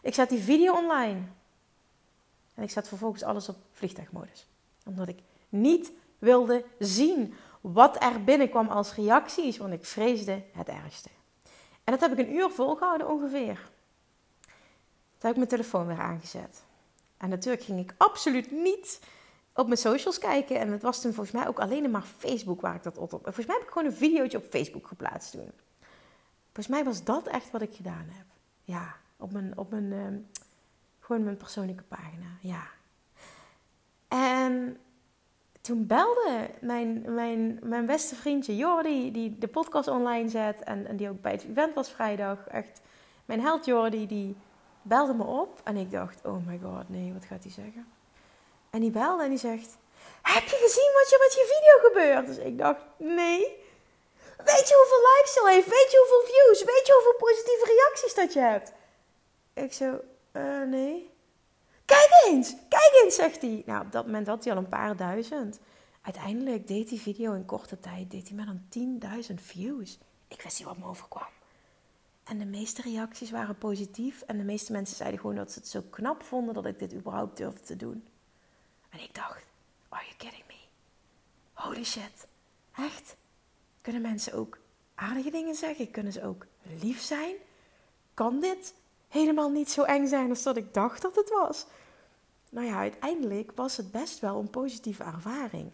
[0.01, 1.19] Ik zet die video online.
[2.55, 4.47] En ik zet vervolgens alles op vliegtuigmodus.
[4.85, 11.09] Omdat ik niet wilde zien wat er binnenkwam als reacties, want ik vreesde het ergste.
[11.83, 13.71] En dat heb ik een uur volgehouden ongeveer.
[15.23, 16.63] Toen heb ik mijn telefoon weer aangezet.
[17.17, 18.99] En natuurlijk ging ik absoluut niet
[19.53, 20.59] op mijn socials kijken.
[20.59, 23.11] En het was toen volgens mij ook alleen maar Facebook waar ik dat op.
[23.11, 25.51] En volgens mij heb ik gewoon een videootje op Facebook geplaatst toen.
[26.43, 28.25] Volgens mij was dat echt wat ik gedaan heb.
[28.63, 30.39] Ja, op mijn, op mijn, uh,
[30.99, 32.37] gewoon mijn persoonlijke pagina.
[32.41, 32.63] Ja.
[34.07, 34.77] En
[35.61, 40.97] toen belde mijn, mijn, mijn beste vriendje Jordi, die de podcast online zet en, en
[40.97, 42.47] die ook bij het event was vrijdag.
[42.47, 42.81] Echt,
[43.25, 44.35] mijn held Jordi, die
[44.83, 47.87] belde me op en ik dacht, oh my god, nee, wat gaat hij zeggen?
[48.73, 49.77] En die belde en die zegt:
[50.21, 52.27] Heb je gezien wat je met je video gebeurt?
[52.27, 53.61] Dus ik dacht: Nee.
[54.37, 55.67] Weet je hoeveel likes al heeft?
[55.67, 56.63] Weet je hoeveel views?
[56.63, 58.71] Weet je hoeveel positieve reacties dat je hebt?
[59.53, 59.99] Ik zo:
[60.31, 61.11] uh, Nee.
[61.85, 63.63] Kijk eens, kijk eens, zegt hij.
[63.65, 65.59] Nou, op dat moment had hij al een paar duizend.
[66.01, 69.99] Uiteindelijk deed die video in korte tijd deed hij met dan 10.000 views.
[70.27, 71.27] Ik wist niet wat me overkwam.
[72.23, 74.21] En de meeste reacties waren positief.
[74.21, 76.93] En de meeste mensen zeiden gewoon dat ze het zo knap vonden dat ik dit
[76.93, 78.03] überhaupt durfde te doen.
[78.89, 79.45] En ik dacht,
[79.89, 80.59] are you kidding me?
[81.53, 82.27] Holy shit.
[82.75, 83.15] Echt?
[83.81, 84.57] Kunnen mensen ook
[84.95, 85.91] aardige dingen zeggen?
[85.91, 86.45] Kunnen ze ook
[86.81, 87.35] lief zijn?
[88.13, 88.73] Kan dit
[89.07, 91.65] helemaal niet zo eng zijn als dat ik dacht dat het was?
[92.49, 95.71] Nou ja, uiteindelijk was het best wel een positieve ervaring.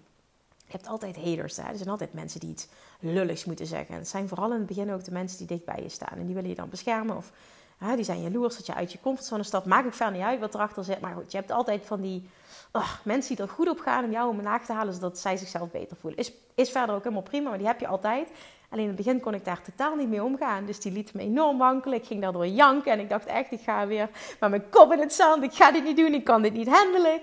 [0.70, 1.58] Je hebt altijd haters.
[1.58, 1.64] Hè?
[1.64, 2.68] Er zijn altijd mensen die iets
[3.00, 3.94] lulligs moeten zeggen.
[3.94, 6.18] En het zijn vooral in het begin ook de mensen die dicht bij je staan.
[6.18, 7.18] En die willen je dan beschermen.
[7.18, 7.32] Of
[7.78, 9.66] hè, die zijn jaloers dat je uit je comfortzone stapt.
[9.66, 11.02] Maakt ook verder niet uit wat erachter zit.
[11.02, 12.30] Maar goed, je hebt altijd van die
[12.72, 14.94] oh, mensen die er goed op gaan om jou omlaag te halen.
[14.94, 16.20] Zodat zij zichzelf beter voelen.
[16.20, 17.50] Is, is verder ook helemaal prima.
[17.50, 18.30] Maar die heb je altijd.
[18.70, 20.66] Alleen in het begin kon ik daar totaal niet mee omgaan.
[20.66, 21.98] Dus die liet me enorm wankelen.
[21.98, 22.92] Ik ging daardoor janken.
[22.92, 25.44] En ik dacht echt, ik ga weer met mijn kop in het zand.
[25.44, 26.14] Ik ga dit niet doen.
[26.14, 27.20] Ik kan dit niet handelen.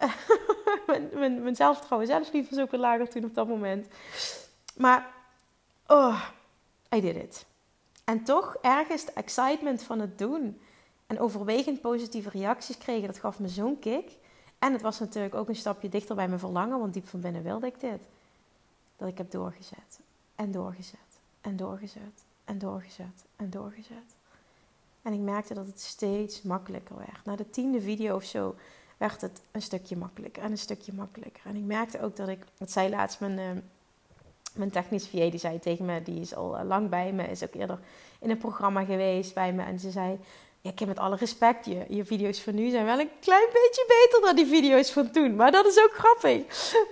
[0.86, 3.86] mijn, mijn, mijn zelfvertrouwen, zelfliefde was ook weer lager toen op dat moment.
[4.76, 5.12] Maar,
[5.86, 6.22] oh,
[6.94, 7.46] I did it.
[8.04, 10.60] En toch ergens de excitement van het doen.
[11.06, 13.06] En overwegend positieve reacties kregen.
[13.06, 14.10] Dat gaf me zo'n kick.
[14.58, 16.78] En het was natuurlijk ook een stapje dichter bij mijn verlangen.
[16.78, 18.02] Want diep van binnen wilde ik dit.
[18.96, 20.00] Dat ik heb doorgezet.
[20.34, 20.98] En doorgezet.
[21.40, 22.24] En doorgezet.
[22.44, 23.24] En doorgezet.
[23.36, 24.14] En doorgezet.
[25.02, 27.24] En ik merkte dat het steeds makkelijker werd.
[27.24, 28.54] Na de tiende video of zo
[29.00, 31.42] werd het een stukje makkelijker en een stukje makkelijker.
[31.44, 33.62] En ik merkte ook dat ik, dat zei laatst mijn, uh,
[34.54, 37.54] mijn technisch VA, die zei tegen me, die is al lang bij me, is ook
[37.54, 37.78] eerder
[38.18, 39.62] in een programma geweest bij me.
[39.62, 40.18] En ze zei,
[40.60, 43.48] ja, ik heb met alle respect, je, je video's van nu zijn wel een klein
[43.52, 45.34] beetje beter dan die video's van toen.
[45.34, 46.40] Maar dat is ook grappig.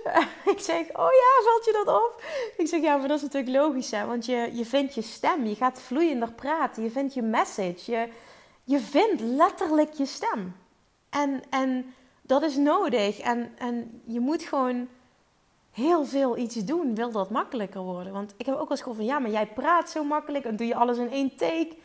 [0.53, 2.23] ik zeg, oh ja, valt je dat op?
[2.57, 4.05] Ik zeg, ja, maar dat is natuurlijk logisch, hè.
[4.05, 8.07] Want je, je vindt je stem, je gaat vloeiender praten, je vindt je message, je,
[8.63, 10.55] je vindt letterlijk je stem.
[11.09, 11.93] En, en
[12.29, 13.19] dat is nodig.
[13.19, 14.87] En, en je moet gewoon
[15.71, 18.13] heel veel iets doen, wil dat makkelijker worden.
[18.13, 20.55] Want ik heb ook wel eens gehoord van, ja, maar jij praat zo makkelijk en
[20.55, 21.75] doe je alles in één take.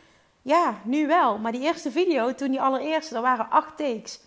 [0.42, 1.38] Ja, nu wel.
[1.38, 4.20] Maar die eerste video, toen die allereerste, er waren acht takes.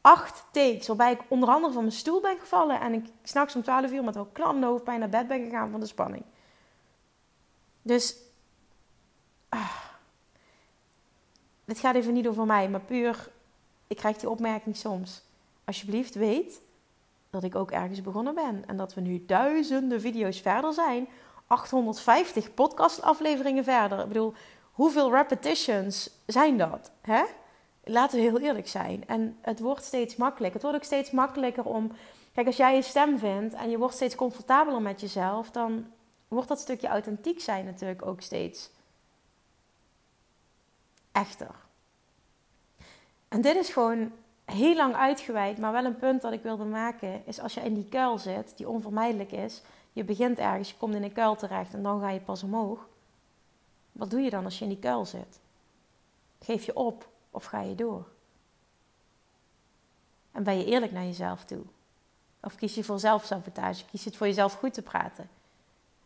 [0.00, 3.62] Acht takes, waarbij ik onder andere van mijn stoel ben gevallen en ik s'nachts om
[3.62, 6.24] 12 uur met een klamme hoofdpijn naar bed ben gegaan van de spanning.
[7.82, 8.16] Dus,
[9.48, 9.76] ah,
[11.64, 13.30] dit gaat even niet over mij, maar puur,
[13.86, 15.28] ik krijg die opmerking soms
[15.70, 16.60] alsjeblieft weet
[17.30, 18.64] dat ik ook ergens begonnen ben.
[18.66, 21.08] En dat we nu duizenden video's verder zijn.
[21.46, 23.98] 850 podcastafleveringen verder.
[23.98, 24.34] Ik bedoel,
[24.72, 26.90] hoeveel repetitions zijn dat?
[27.00, 27.22] Hè?
[27.84, 29.06] Laten we heel eerlijk zijn.
[29.06, 30.60] En het wordt steeds makkelijker.
[30.60, 31.92] Het wordt ook steeds makkelijker om.
[32.32, 35.86] Kijk, als jij je stem vindt en je wordt steeds comfortabeler met jezelf, dan
[36.28, 38.70] wordt dat stukje authentiek zijn natuurlijk ook steeds
[41.12, 41.54] echter.
[43.28, 44.12] En dit is gewoon
[44.52, 47.74] heel lang uitgeweid, maar wel een punt dat ik wilde maken, is als je in
[47.74, 51.74] die kuil zit, die onvermijdelijk is, je begint ergens, je komt in een kuil terecht
[51.74, 52.88] en dan ga je pas omhoog.
[53.92, 55.40] Wat doe je dan als je in die kuil zit?
[56.40, 58.06] Geef je op of ga je door?
[60.32, 61.62] En ben je eerlijk naar jezelf toe?
[62.40, 63.84] Of kies je voor zelfsabotage?
[63.84, 65.28] Kies je het voor jezelf goed te praten?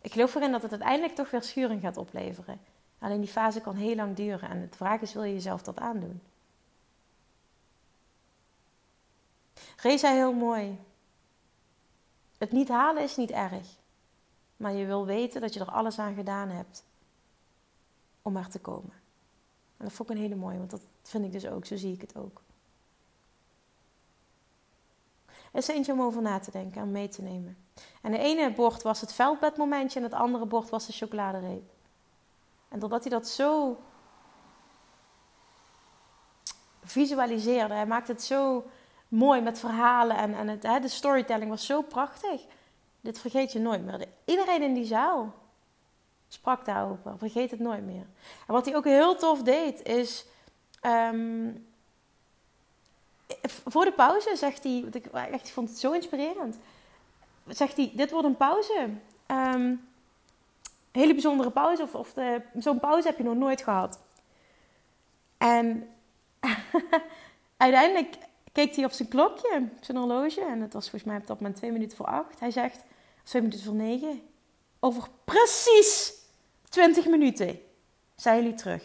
[0.00, 2.60] Ik geloof erin dat het uiteindelijk toch weer schuring gaat opleveren.
[2.98, 5.78] Alleen die fase kan heel lang duren en de vraag is: wil je jezelf dat
[5.78, 6.20] aandoen?
[9.76, 10.78] Ray zei heel mooi:
[12.38, 13.66] Het niet halen is niet erg,
[14.56, 16.84] maar je wil weten dat je er alles aan gedaan hebt
[18.22, 19.02] om er te komen.
[19.76, 21.92] En dat vond ik een hele mooie, want dat vind ik dus ook, zo zie
[21.92, 22.42] ik het ook.
[25.26, 27.56] Er is eentje om over na te denken en mee te nemen.
[28.02, 31.72] En de ene bord was het veldbedmomentje en het andere bord was de chocoladereep.
[32.68, 33.78] En doordat hij dat zo
[36.82, 38.64] visualiseerde, hij maakte het zo
[39.14, 42.40] mooi met verhalen en, en het, hè, de storytelling was zo prachtig.
[43.00, 44.06] Dit vergeet je nooit meer.
[44.24, 45.34] Iedereen in die zaal
[46.28, 47.18] sprak daarover.
[47.18, 48.06] Vergeet het nooit meer.
[48.46, 50.26] En wat hij ook heel tof deed is.
[50.80, 51.50] Ehm,
[53.64, 54.84] voor de pauze zegt hij.
[55.30, 56.58] Ik vond het zo inspirerend.
[57.48, 58.88] Zegt hij: Dit wordt een pauze.
[59.26, 59.88] Um,
[60.92, 61.82] hele bijzondere pauze.
[61.82, 62.14] Of, of
[62.58, 63.98] zo'n pauze heb je nog nooit gehad.
[65.38, 65.88] En
[67.56, 68.16] uiteindelijk
[68.54, 70.40] keek hij op zijn klokje, zijn horloge.
[70.40, 72.40] En het was volgens mij op dat moment twee minuten voor acht.
[72.40, 72.82] Hij zegt,
[73.22, 74.22] twee minuten voor negen.
[74.80, 76.12] Over precies
[76.68, 77.60] 20 minuten
[78.14, 78.82] zijn jullie terug.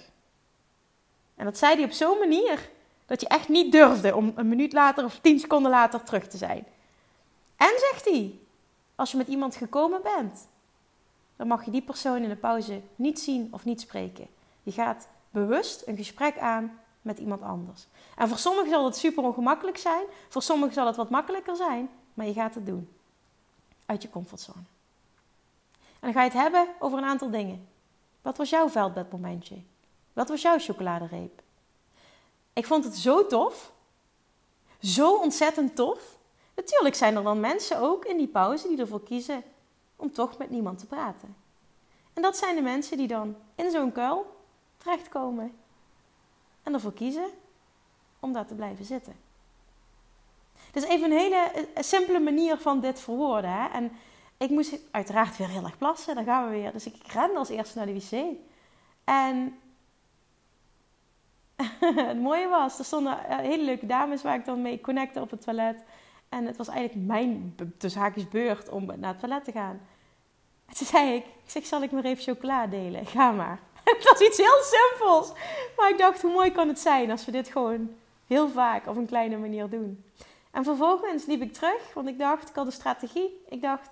[1.35, 2.69] En dat zei hij op zo'n manier
[3.05, 6.37] dat je echt niet durfde om een minuut later of tien seconden later terug te
[6.37, 6.65] zijn.
[7.55, 8.39] En zegt hij,
[8.95, 10.47] als je met iemand gekomen bent,
[11.35, 14.27] dan mag je die persoon in de pauze niet zien of niet spreken.
[14.63, 16.79] Je gaat bewust een gesprek aan
[17.09, 17.87] met iemand anders.
[18.15, 21.89] En voor sommigen zal het super ongemakkelijk zijn, voor sommigen zal het wat makkelijker zijn,
[22.13, 22.89] maar je gaat het doen.
[23.85, 24.63] Uit je comfortzone.
[25.77, 27.67] En dan ga je het hebben over een aantal dingen.
[28.21, 29.55] Wat was jouw veldbedmomentje?
[30.13, 31.41] Wat was jouw chocoladereep?
[32.53, 33.71] Ik vond het zo tof.
[34.79, 36.17] Zo ontzettend tof.
[36.55, 39.43] Natuurlijk zijn er dan mensen ook in die pauze die ervoor kiezen
[39.95, 41.35] om toch met niemand te praten.
[42.13, 44.37] En dat zijn de mensen die dan in zo'n kuil
[44.77, 45.53] terechtkomen
[46.63, 47.29] en ervoor kiezen
[48.19, 49.13] om daar te blijven zitten.
[50.71, 53.51] Dus even een hele eh, simpele manier van dit verwoorden.
[53.51, 53.67] Hè?
[53.67, 53.91] En
[54.37, 56.71] ik moest uiteraard weer heel erg plassen, daar gaan we weer.
[56.71, 58.37] Dus ik rende als eerste naar de wc.
[59.03, 59.59] En
[62.09, 65.31] het mooie was, er stonden eh, hele leuke dames waar ik dan mee connecte op
[65.31, 65.83] het toilet.
[66.29, 69.81] En het was eigenlijk mijn, tussen haakjes, beurt om naar het toilet te gaan.
[70.65, 73.05] En toen zei ik, ik zeg, zal ik maar even chocola delen?
[73.05, 73.59] Ga maar.
[73.97, 75.31] het was iets heel simpels.
[75.77, 77.95] Maar ik dacht, hoe mooi kan het zijn als we dit gewoon
[78.27, 80.03] heel vaak op een kleine manier doen.
[80.51, 83.43] En vervolgens liep ik terug, want ik dacht, ik had een strategie.
[83.49, 83.89] Ik dacht,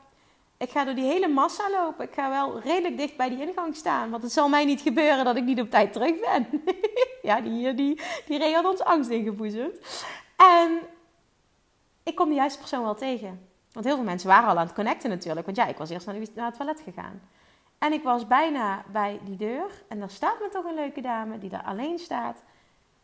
[0.58, 2.06] ik ga door die hele massa lopen.
[2.06, 4.10] Ik ga wel redelijk dicht bij die ingang staan.
[4.10, 6.48] Want het zal mij niet gebeuren dat ik niet op tijd terug ben.
[7.30, 9.80] ja, die, die, die Ray had ons angst ingeboezemd.
[10.36, 10.80] En
[12.04, 13.48] ik kom de juiste persoon wel tegen.
[13.72, 15.46] Want heel veel mensen waren al aan het connecten natuurlijk.
[15.46, 17.22] Want ja, ik was eerst naar het toilet gegaan.
[17.80, 19.84] En ik was bijna bij die deur.
[19.88, 22.44] En daar staat me toch een leuke dame die daar alleen staat.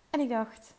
[0.10, 0.76] En ik dacht,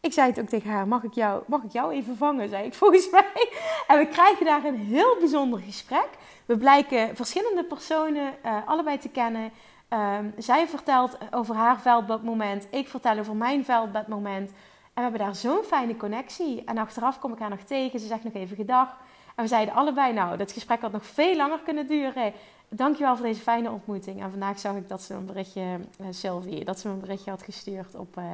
[0.00, 2.66] ik zei het ook tegen haar, mag ik jou, mag ik jou even vangen, zei
[2.66, 3.52] ik volgens mij.
[3.86, 6.08] En we krijgen daar een heel bijzonder gesprek.
[6.46, 9.52] We blijken verschillende personen uh, allebei te kennen.
[9.88, 14.48] Um, zij vertelt over haar veldbadmoment, ik vertel over mijn veldbadmoment.
[14.48, 14.56] En
[14.94, 16.64] we hebben daar zo'n fijne connectie.
[16.64, 18.96] En achteraf kom ik haar nog tegen, ze zegt nog even gedag.
[19.34, 22.32] En we zeiden allebei, nou, dat gesprek had nog veel langer kunnen duren.
[22.74, 24.22] Dankjewel voor deze fijne ontmoeting.
[24.22, 27.42] En vandaag zag ik dat ze een berichtje, uh, Sylvie, dat ze een berichtje had
[27.42, 28.16] gestuurd op...
[28.16, 28.24] Uh,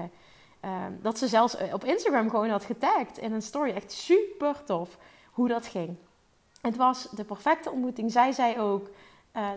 [0.67, 3.71] Ehm, dat ze zelfs eh, op Instagram gewoon had getagd in een story.
[3.71, 4.99] Echt super tof
[5.31, 5.97] hoe dat ging.
[6.61, 8.13] Het was de perfecte ontmoeting.
[8.13, 8.91] Zij zei ook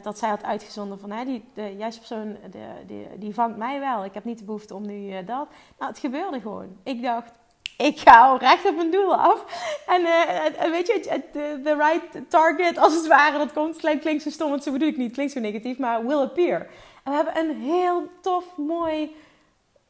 [0.02, 1.12] dat zij had uitgezonden van...
[1.12, 4.06] Hè, die, de juiste persoon, de, die, die vangt mij wel.
[4.06, 5.48] Ik heb niet de behoefte om nu dat.
[5.78, 6.78] Nou, het gebeurde gewoon.
[6.84, 7.40] Ik dacht,
[7.88, 9.46] ik ga recht op mijn doel af.
[9.88, 11.22] En uh, weet je,
[11.64, 14.98] de right target als het ware, dat komt, klinkt, zo stom, want zo bedoel ik
[14.98, 16.60] niet, klinkt zo negatief, maar will appear.
[17.04, 19.16] En we hebben een heel tof, mooi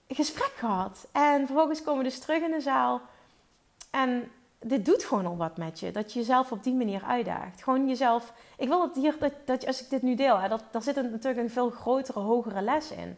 [0.08, 1.08] gesprek gehad.
[1.12, 3.02] En vervolgens komen we dus terug in de zaal.
[3.91, 5.91] En dit doet gewoon al wat met je.
[5.91, 7.63] Dat je jezelf op die manier uitdaagt.
[7.63, 8.34] Gewoon jezelf.
[8.58, 10.95] Ik wil dat hier, dat, dat als ik dit nu deel, hè, dat, daar zit
[10.95, 13.17] natuurlijk een veel grotere, hogere les in.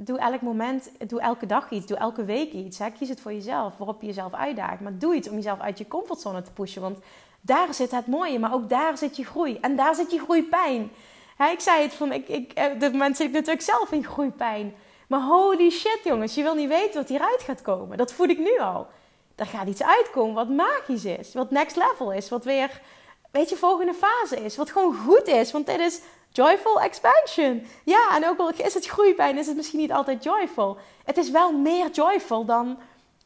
[0.00, 2.78] Doe elk moment, doe elke dag iets, doe elke week iets.
[2.78, 2.90] Hè.
[2.90, 4.80] Kies het voor jezelf, waarop je jezelf uitdaagt.
[4.80, 6.82] Maar doe iets om jezelf uit je comfortzone te pushen.
[6.82, 6.98] Want
[7.40, 9.58] daar zit het mooie, maar ook daar zit je groei.
[9.60, 10.90] En daar zit je groeipijn.
[11.36, 14.74] Hè, ik zei het van, ik, ik, eh, op zit ik natuurlijk zelf in groeipijn.
[15.08, 17.96] Maar holy shit, jongens, je wil niet weten wat hieruit gaat komen.
[17.96, 18.86] Dat voel ik nu al.
[19.34, 22.80] Er gaat iets uitkomen wat magisch is, wat next level is, wat weer,
[23.30, 25.52] weet je, volgende fase is, wat gewoon goed is.
[25.52, 26.00] Want dit is
[26.38, 27.66] joyful expansion.
[27.84, 30.76] Ja, en ook al is het groeipijn, is het misschien niet altijd joyful.
[31.04, 32.78] Het is wel meer joyful dan,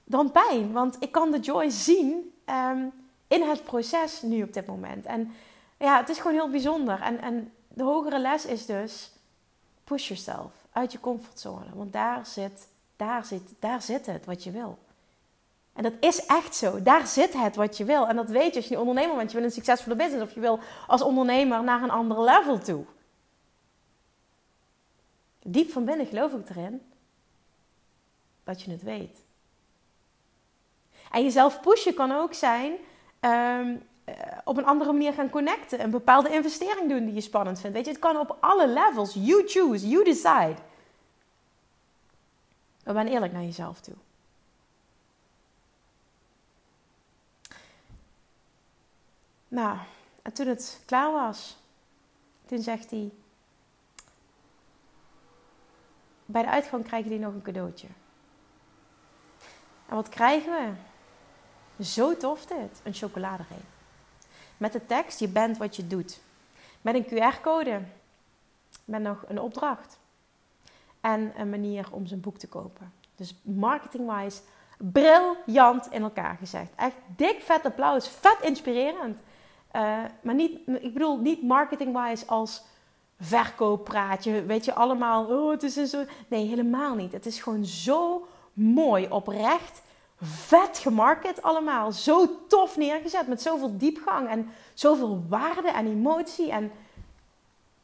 [0.05, 2.92] dan pijn, want ik kan de joy zien um,
[3.29, 5.07] in het proces nu op dit moment.
[5.07, 5.33] En
[5.79, 7.01] ja, het is gewoon heel bijzonder.
[7.01, 9.12] En, en de hogere les is dus
[9.85, 11.66] push yourself uit je comfortzone.
[11.75, 14.79] Want daar zit, daar, zit, daar zit het wat je wil.
[15.72, 16.83] En dat is echt zo.
[16.83, 18.07] Daar zit het wat je wil.
[18.09, 19.31] En dat weet je als je ondernemer bent.
[19.31, 20.22] Je wil een succesvolle business.
[20.22, 22.85] Of je wil als ondernemer naar een ander level toe.
[25.42, 26.83] Diep van binnen geloof ik erin
[28.44, 29.16] dat je het weet.
[31.11, 32.72] En jezelf pushen kan ook zijn
[33.20, 33.83] um,
[34.44, 35.81] op een andere manier gaan connecten.
[35.81, 37.76] Een bepaalde investering doen die je spannend vindt.
[37.76, 39.14] Weet je, het kan op alle levels.
[39.14, 40.57] You choose, you decide.
[42.85, 43.94] Maar ben eerlijk naar jezelf toe.
[49.48, 49.78] Nou,
[50.22, 51.57] en toen het klaar was,
[52.46, 53.11] toen zegt hij:
[56.32, 57.86] Bij de uitgang krijgen jullie nog een cadeautje.
[59.88, 61.84] En wat krijgen we?
[61.84, 63.64] Zo tof dit, een chocoladereep.
[64.56, 66.20] Met de tekst, je bent wat je doet.
[66.80, 67.80] Met een QR-code.
[68.85, 69.98] Met nog een opdracht.
[71.00, 72.92] En een manier om zijn boek te kopen.
[73.16, 74.40] Dus marketing-wise,
[74.78, 76.70] briljant in elkaar gezegd.
[76.76, 78.08] Echt dik vet applaus.
[78.08, 79.18] Vet inspirerend.
[79.72, 82.62] Uh, maar niet, ik bedoel niet marketing-wise als
[83.23, 84.44] verkooppraatje.
[84.44, 86.04] Weet je allemaal, oh het is zo.
[86.29, 87.12] Nee, helemaal niet.
[87.12, 89.83] Het is gewoon zo mooi, oprecht,
[90.23, 91.92] vet gemarket allemaal.
[91.92, 93.27] Zo tof neergezet.
[93.27, 96.50] Met zoveel diepgang en zoveel waarde en emotie.
[96.50, 96.73] En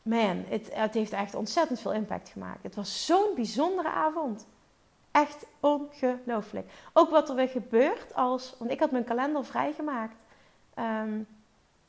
[0.03, 2.63] man, het, het heeft echt ontzettend veel impact gemaakt.
[2.63, 4.47] Het was zo'n bijzondere avond.
[5.11, 6.71] Echt ongelooflijk.
[6.93, 8.55] Ook wat er weer gebeurt als...
[8.59, 10.23] Want ik had mijn kalender vrijgemaakt.
[10.79, 11.27] Um,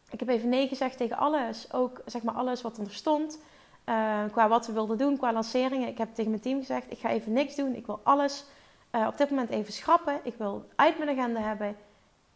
[0.10, 1.74] ik heb even nee gezegd tegen alles.
[1.74, 3.40] Ook zeg maar alles wat er stond.
[3.86, 5.88] Uh, qua wat we wilden doen, qua lanceringen.
[5.88, 7.76] Ik heb tegen mijn team gezegd: ik ga even niks doen.
[7.76, 8.46] Ik wil alles
[8.96, 10.20] uh, op dit moment even schrappen.
[10.24, 11.76] Ik wil uit mijn agenda hebben.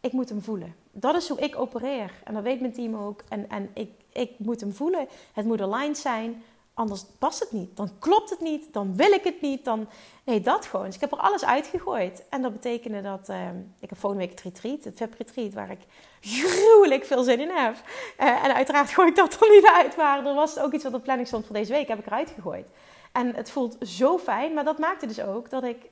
[0.00, 0.74] Ik moet hem voelen.
[0.92, 2.12] Dat is hoe ik opereer.
[2.24, 3.22] En dat weet mijn team ook.
[3.28, 5.08] En, en ik, ik moet hem voelen.
[5.32, 6.42] Het moet aligned zijn.
[6.74, 7.76] Anders past het niet.
[7.76, 8.72] Dan klopt het niet.
[8.72, 9.64] Dan wil ik het niet.
[9.64, 9.88] Dan...
[10.24, 10.86] Nee, dat gewoon.
[10.86, 12.24] Dus ik heb er alles uitgegooid.
[12.28, 13.28] En dat betekende dat...
[13.28, 13.48] Uh,
[13.80, 14.84] ik heb volgende week het retreat.
[14.84, 15.52] Het VIP retreat.
[15.52, 15.80] Waar ik
[16.20, 17.74] gruwelijk veel zin in heb.
[18.20, 19.96] Uh, en uiteraard gooi ik dat er niet uit.
[19.96, 21.88] Maar er was ook iets wat op planning stond voor deze week.
[21.88, 22.68] Heb ik eruit gegooid.
[23.12, 24.54] En het voelt zo fijn.
[24.54, 25.86] Maar dat maakte dus ook dat ik...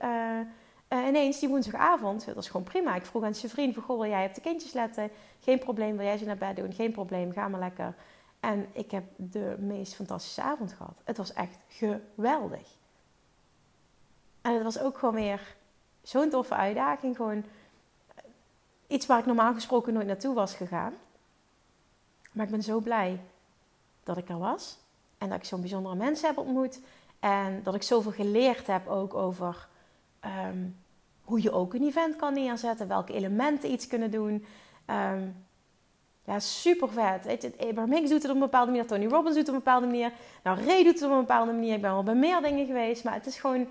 [0.92, 2.94] Uh, ineens die woensdagavond, dat was gewoon prima.
[2.94, 5.10] Ik vroeg aan zijn vriend: Goh, wil jij op de kindjes letten?
[5.40, 6.72] Geen probleem, wil jij ze naar bed doen?
[6.72, 7.94] Geen probleem, ga maar lekker.
[8.42, 11.00] En ik heb de meest fantastische avond gehad.
[11.04, 12.68] Het was echt geweldig.
[14.40, 15.56] En het was ook gewoon weer
[16.02, 17.16] zo'n toffe uitdaging.
[17.16, 17.44] Gewoon
[18.86, 20.94] iets waar ik normaal gesproken nooit naartoe was gegaan.
[22.32, 23.20] Maar ik ben zo blij
[24.02, 24.78] dat ik er was.
[25.18, 26.80] En dat ik zo'n bijzondere mensen heb ontmoet.
[27.20, 29.68] En dat ik zoveel geleerd heb ook over
[30.20, 30.66] ehm,
[31.24, 32.88] hoe je ook een event kan neerzetten.
[32.88, 34.46] Welke elementen iets kunnen doen.
[34.86, 35.44] Um,
[36.24, 37.24] ja, super vet.
[37.24, 38.86] Weet je, Hicks doet het op een bepaalde manier.
[38.86, 40.12] Tony Robbins doet het op een bepaalde manier.
[40.42, 41.74] Nou, Ray doet het op een bepaalde manier.
[41.74, 43.04] Ik ben wel bij meer dingen geweest.
[43.04, 43.66] Maar het is gewoon...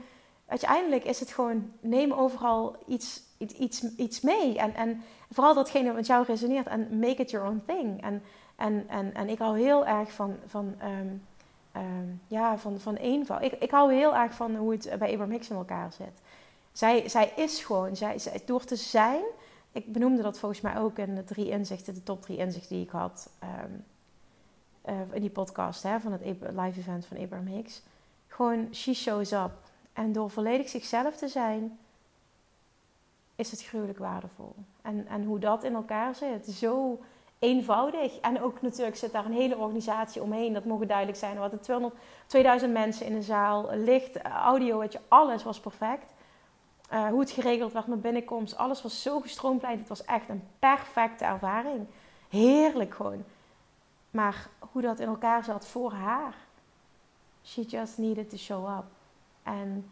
[0.48, 1.72] Uiteindelijk is het gewoon...
[1.80, 4.58] Neem overal iets, iets, iets mee.
[4.58, 6.68] En, en vooral datgene wat jou resoneert.
[6.68, 8.04] En make it your own thing.
[8.04, 8.24] En,
[8.56, 10.36] en, en, en ik hou heel erg van...
[10.46, 11.24] van um,
[11.76, 13.42] um, ja, van, van eenvoud.
[13.42, 16.22] Ik, ik hou heel erg van hoe het bij Abraham Hicks in elkaar zit.
[16.72, 17.96] Zij, zij is gewoon...
[17.96, 19.24] Zij, zij, door te zijn
[19.72, 22.86] ik benoemde dat volgens mij ook in de drie inzichten, de top drie inzichten die
[22.86, 23.84] ik had um,
[24.86, 27.82] uh, in die podcast hè, van het live event van Abraham Hicks.
[28.28, 29.52] Gewoon, she shows up.
[29.94, 31.78] En door volledig zichzelf te zijn,
[33.36, 34.56] is het gruwelijk waardevol.
[34.82, 37.00] En, en hoe dat in elkaar zit, zo
[37.40, 38.20] eenvoudig.
[38.20, 40.54] En ook natuurlijk zit daar een hele organisatie omheen.
[40.54, 41.36] Dat mogen duidelijk zijn.
[41.36, 43.70] Er hadden 200, 2000 mensen in de zaal.
[43.76, 46.14] Licht, audio, alles was perfect.
[46.94, 48.58] Uh, hoe het geregeld werd met binnenkomst.
[48.58, 49.80] Alles was zo gestroomlijnd.
[49.80, 51.88] Het was echt een perfecte ervaring.
[52.30, 53.24] Heerlijk gewoon.
[54.10, 56.36] Maar hoe dat in elkaar zat voor haar.
[57.44, 58.84] She just needed to show up.
[59.44, 59.92] En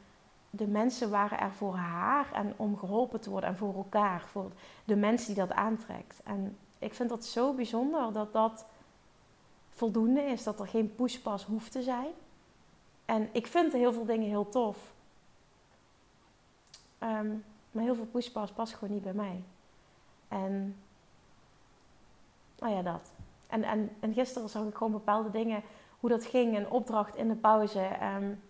[0.50, 4.24] de mensen waren er voor haar en om geholpen te worden en voor elkaar.
[4.28, 4.52] Voor
[4.86, 6.22] de mensen die dat aantrekt.
[6.24, 8.66] En ik vind dat zo bijzonder dat dat
[9.70, 10.44] voldoende is.
[10.44, 12.12] Dat er geen pushpas hoeft te zijn.
[13.06, 14.78] En ik vind heel veel dingen heel tof.
[17.00, 17.30] Ehm,
[17.72, 19.44] maar heel veel pushpas past gewoon niet bij mij.
[20.28, 20.76] En,
[22.60, 23.12] oh ja, dat.
[23.48, 25.64] En, en, en gisteren zag ik gewoon bepaalde dingen,
[26.00, 27.90] hoe dat ging, een opdracht in de pauze.
[28.18, 28.42] Um,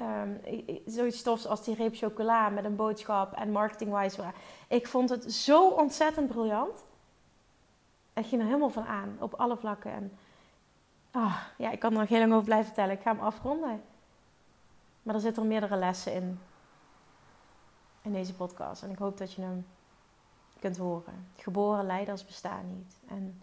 [0.00, 0.40] um,
[0.86, 4.22] zoiets stofs als die reep chocola met een boodschap en marketing-wise.
[4.68, 6.84] Ik vond het zo ontzettend briljant.
[8.12, 9.92] Ik ging er helemaal van aan, op alle vlakken.
[9.92, 10.18] En
[11.14, 12.94] oh, ja, ik kan er nog heel lang over blijven vertellen.
[12.94, 13.82] Ik ga hem afronden.
[15.02, 16.40] Maar er zitten er meerdere lessen in
[18.08, 18.82] in deze podcast.
[18.82, 19.66] En ik hoop dat je hem
[20.60, 21.26] kunt horen.
[21.36, 22.96] Geboren leiders bestaan niet.
[23.08, 23.42] En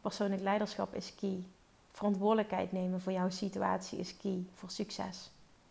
[0.00, 1.44] persoonlijk leiderschap is key.
[1.90, 5.30] Verantwoordelijkheid nemen voor jouw situatie is key voor succes.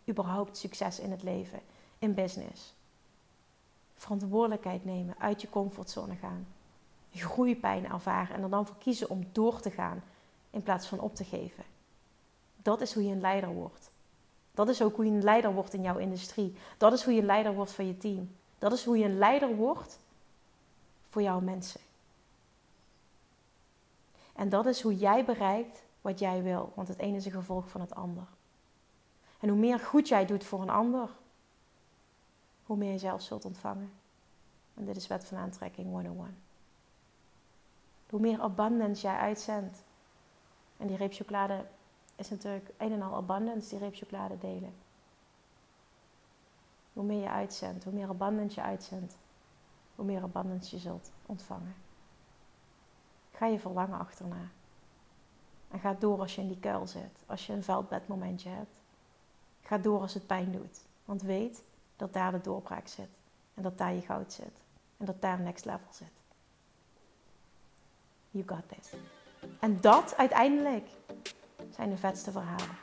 [0.09, 1.59] Überhaupt succes in het leven,
[1.99, 2.73] in business.
[3.95, 6.47] Verantwoordelijkheid nemen, uit je comfortzone gaan.
[7.11, 10.03] Groeipijn ervaren en er dan voor kiezen om door te gaan
[10.49, 11.63] in plaats van op te geven.
[12.57, 13.90] Dat is hoe je een leider wordt.
[14.61, 16.55] Dat is ook hoe je een leider wordt in jouw industrie.
[16.77, 18.35] Dat is hoe je een leider wordt van je team.
[18.59, 19.99] Dat is hoe je een leider wordt
[21.09, 21.79] voor jouw mensen.
[24.33, 27.69] En dat is hoe jij bereikt wat jij wil, want het ene is een gevolg
[27.69, 28.23] van het ander.
[29.39, 31.09] En hoe meer goed jij doet voor een ander,
[32.63, 33.91] hoe meer je zelf zult ontvangen.
[34.73, 36.37] En dit is wet van aantrekking 101.
[38.09, 39.83] Hoe meer abundance jij uitzendt.
[40.77, 41.65] En die reep chocolade
[42.21, 44.73] is natuurlijk een en al abundance, die reep chocolade delen.
[46.93, 49.17] Hoe meer je uitzendt, hoe meer abundance je uitzendt,
[49.95, 51.75] hoe meer abundance je zult ontvangen.
[53.31, 54.49] Ga je verlangen achterna.
[55.69, 58.75] En ga door als je in die kuil zit, als je een veldbedmomentje hebt.
[59.61, 60.79] Ga door als het pijn doet.
[61.05, 61.63] Want weet
[61.95, 63.09] dat daar de doorbraak zit.
[63.53, 64.61] En dat daar je goud zit.
[64.97, 66.21] En dat daar next level zit.
[68.31, 68.93] You got this.
[69.59, 70.87] En dat uiteindelijk
[71.75, 72.77] zijn de vetste verhalen.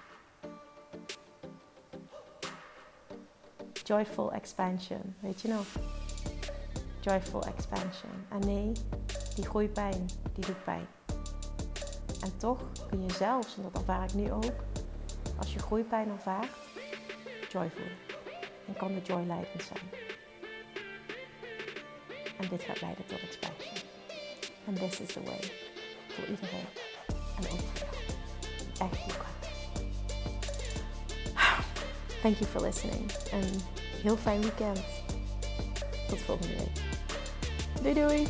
[3.84, 5.66] Joyful expansion, weet je nog?
[7.08, 8.10] joyful expansion.
[8.28, 8.72] En nee,
[9.34, 10.86] die groeipijn, die doet pijn.
[12.20, 14.64] En toch kun je zelfs, en dat ervaar ik nu ook,
[15.38, 16.50] als je groeipijn ervaart,
[17.50, 17.96] joy voelen.
[18.66, 19.90] En kan de joy leidend zijn.
[22.38, 23.76] En dit gaat leiden tot expansion.
[24.66, 25.52] En this is the way.
[26.08, 26.66] Voor iedereen.
[27.36, 27.87] En ook.
[28.80, 29.26] Echt kan.
[32.22, 33.10] Thank you for listening.
[33.32, 33.62] En
[34.02, 34.80] heel fijn weekend.
[36.08, 36.82] Tot volgende week.
[37.82, 38.26] Doei doei.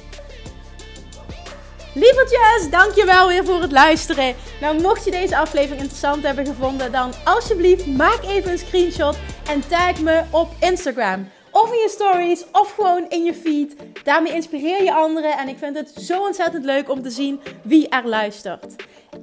[1.95, 4.35] Lievertjes, dankjewel weer voor het luisteren.
[4.61, 9.19] Nou, mocht je deze aflevering interessant hebben gevonden, dan alsjeblieft maak even een screenshot
[9.49, 11.29] en tag me op Instagram.
[11.51, 13.77] Of in je stories, of gewoon in je feed.
[14.05, 17.89] Daarmee inspireer je anderen en ik vind het zo ontzettend leuk om te zien wie
[17.89, 18.75] er luistert.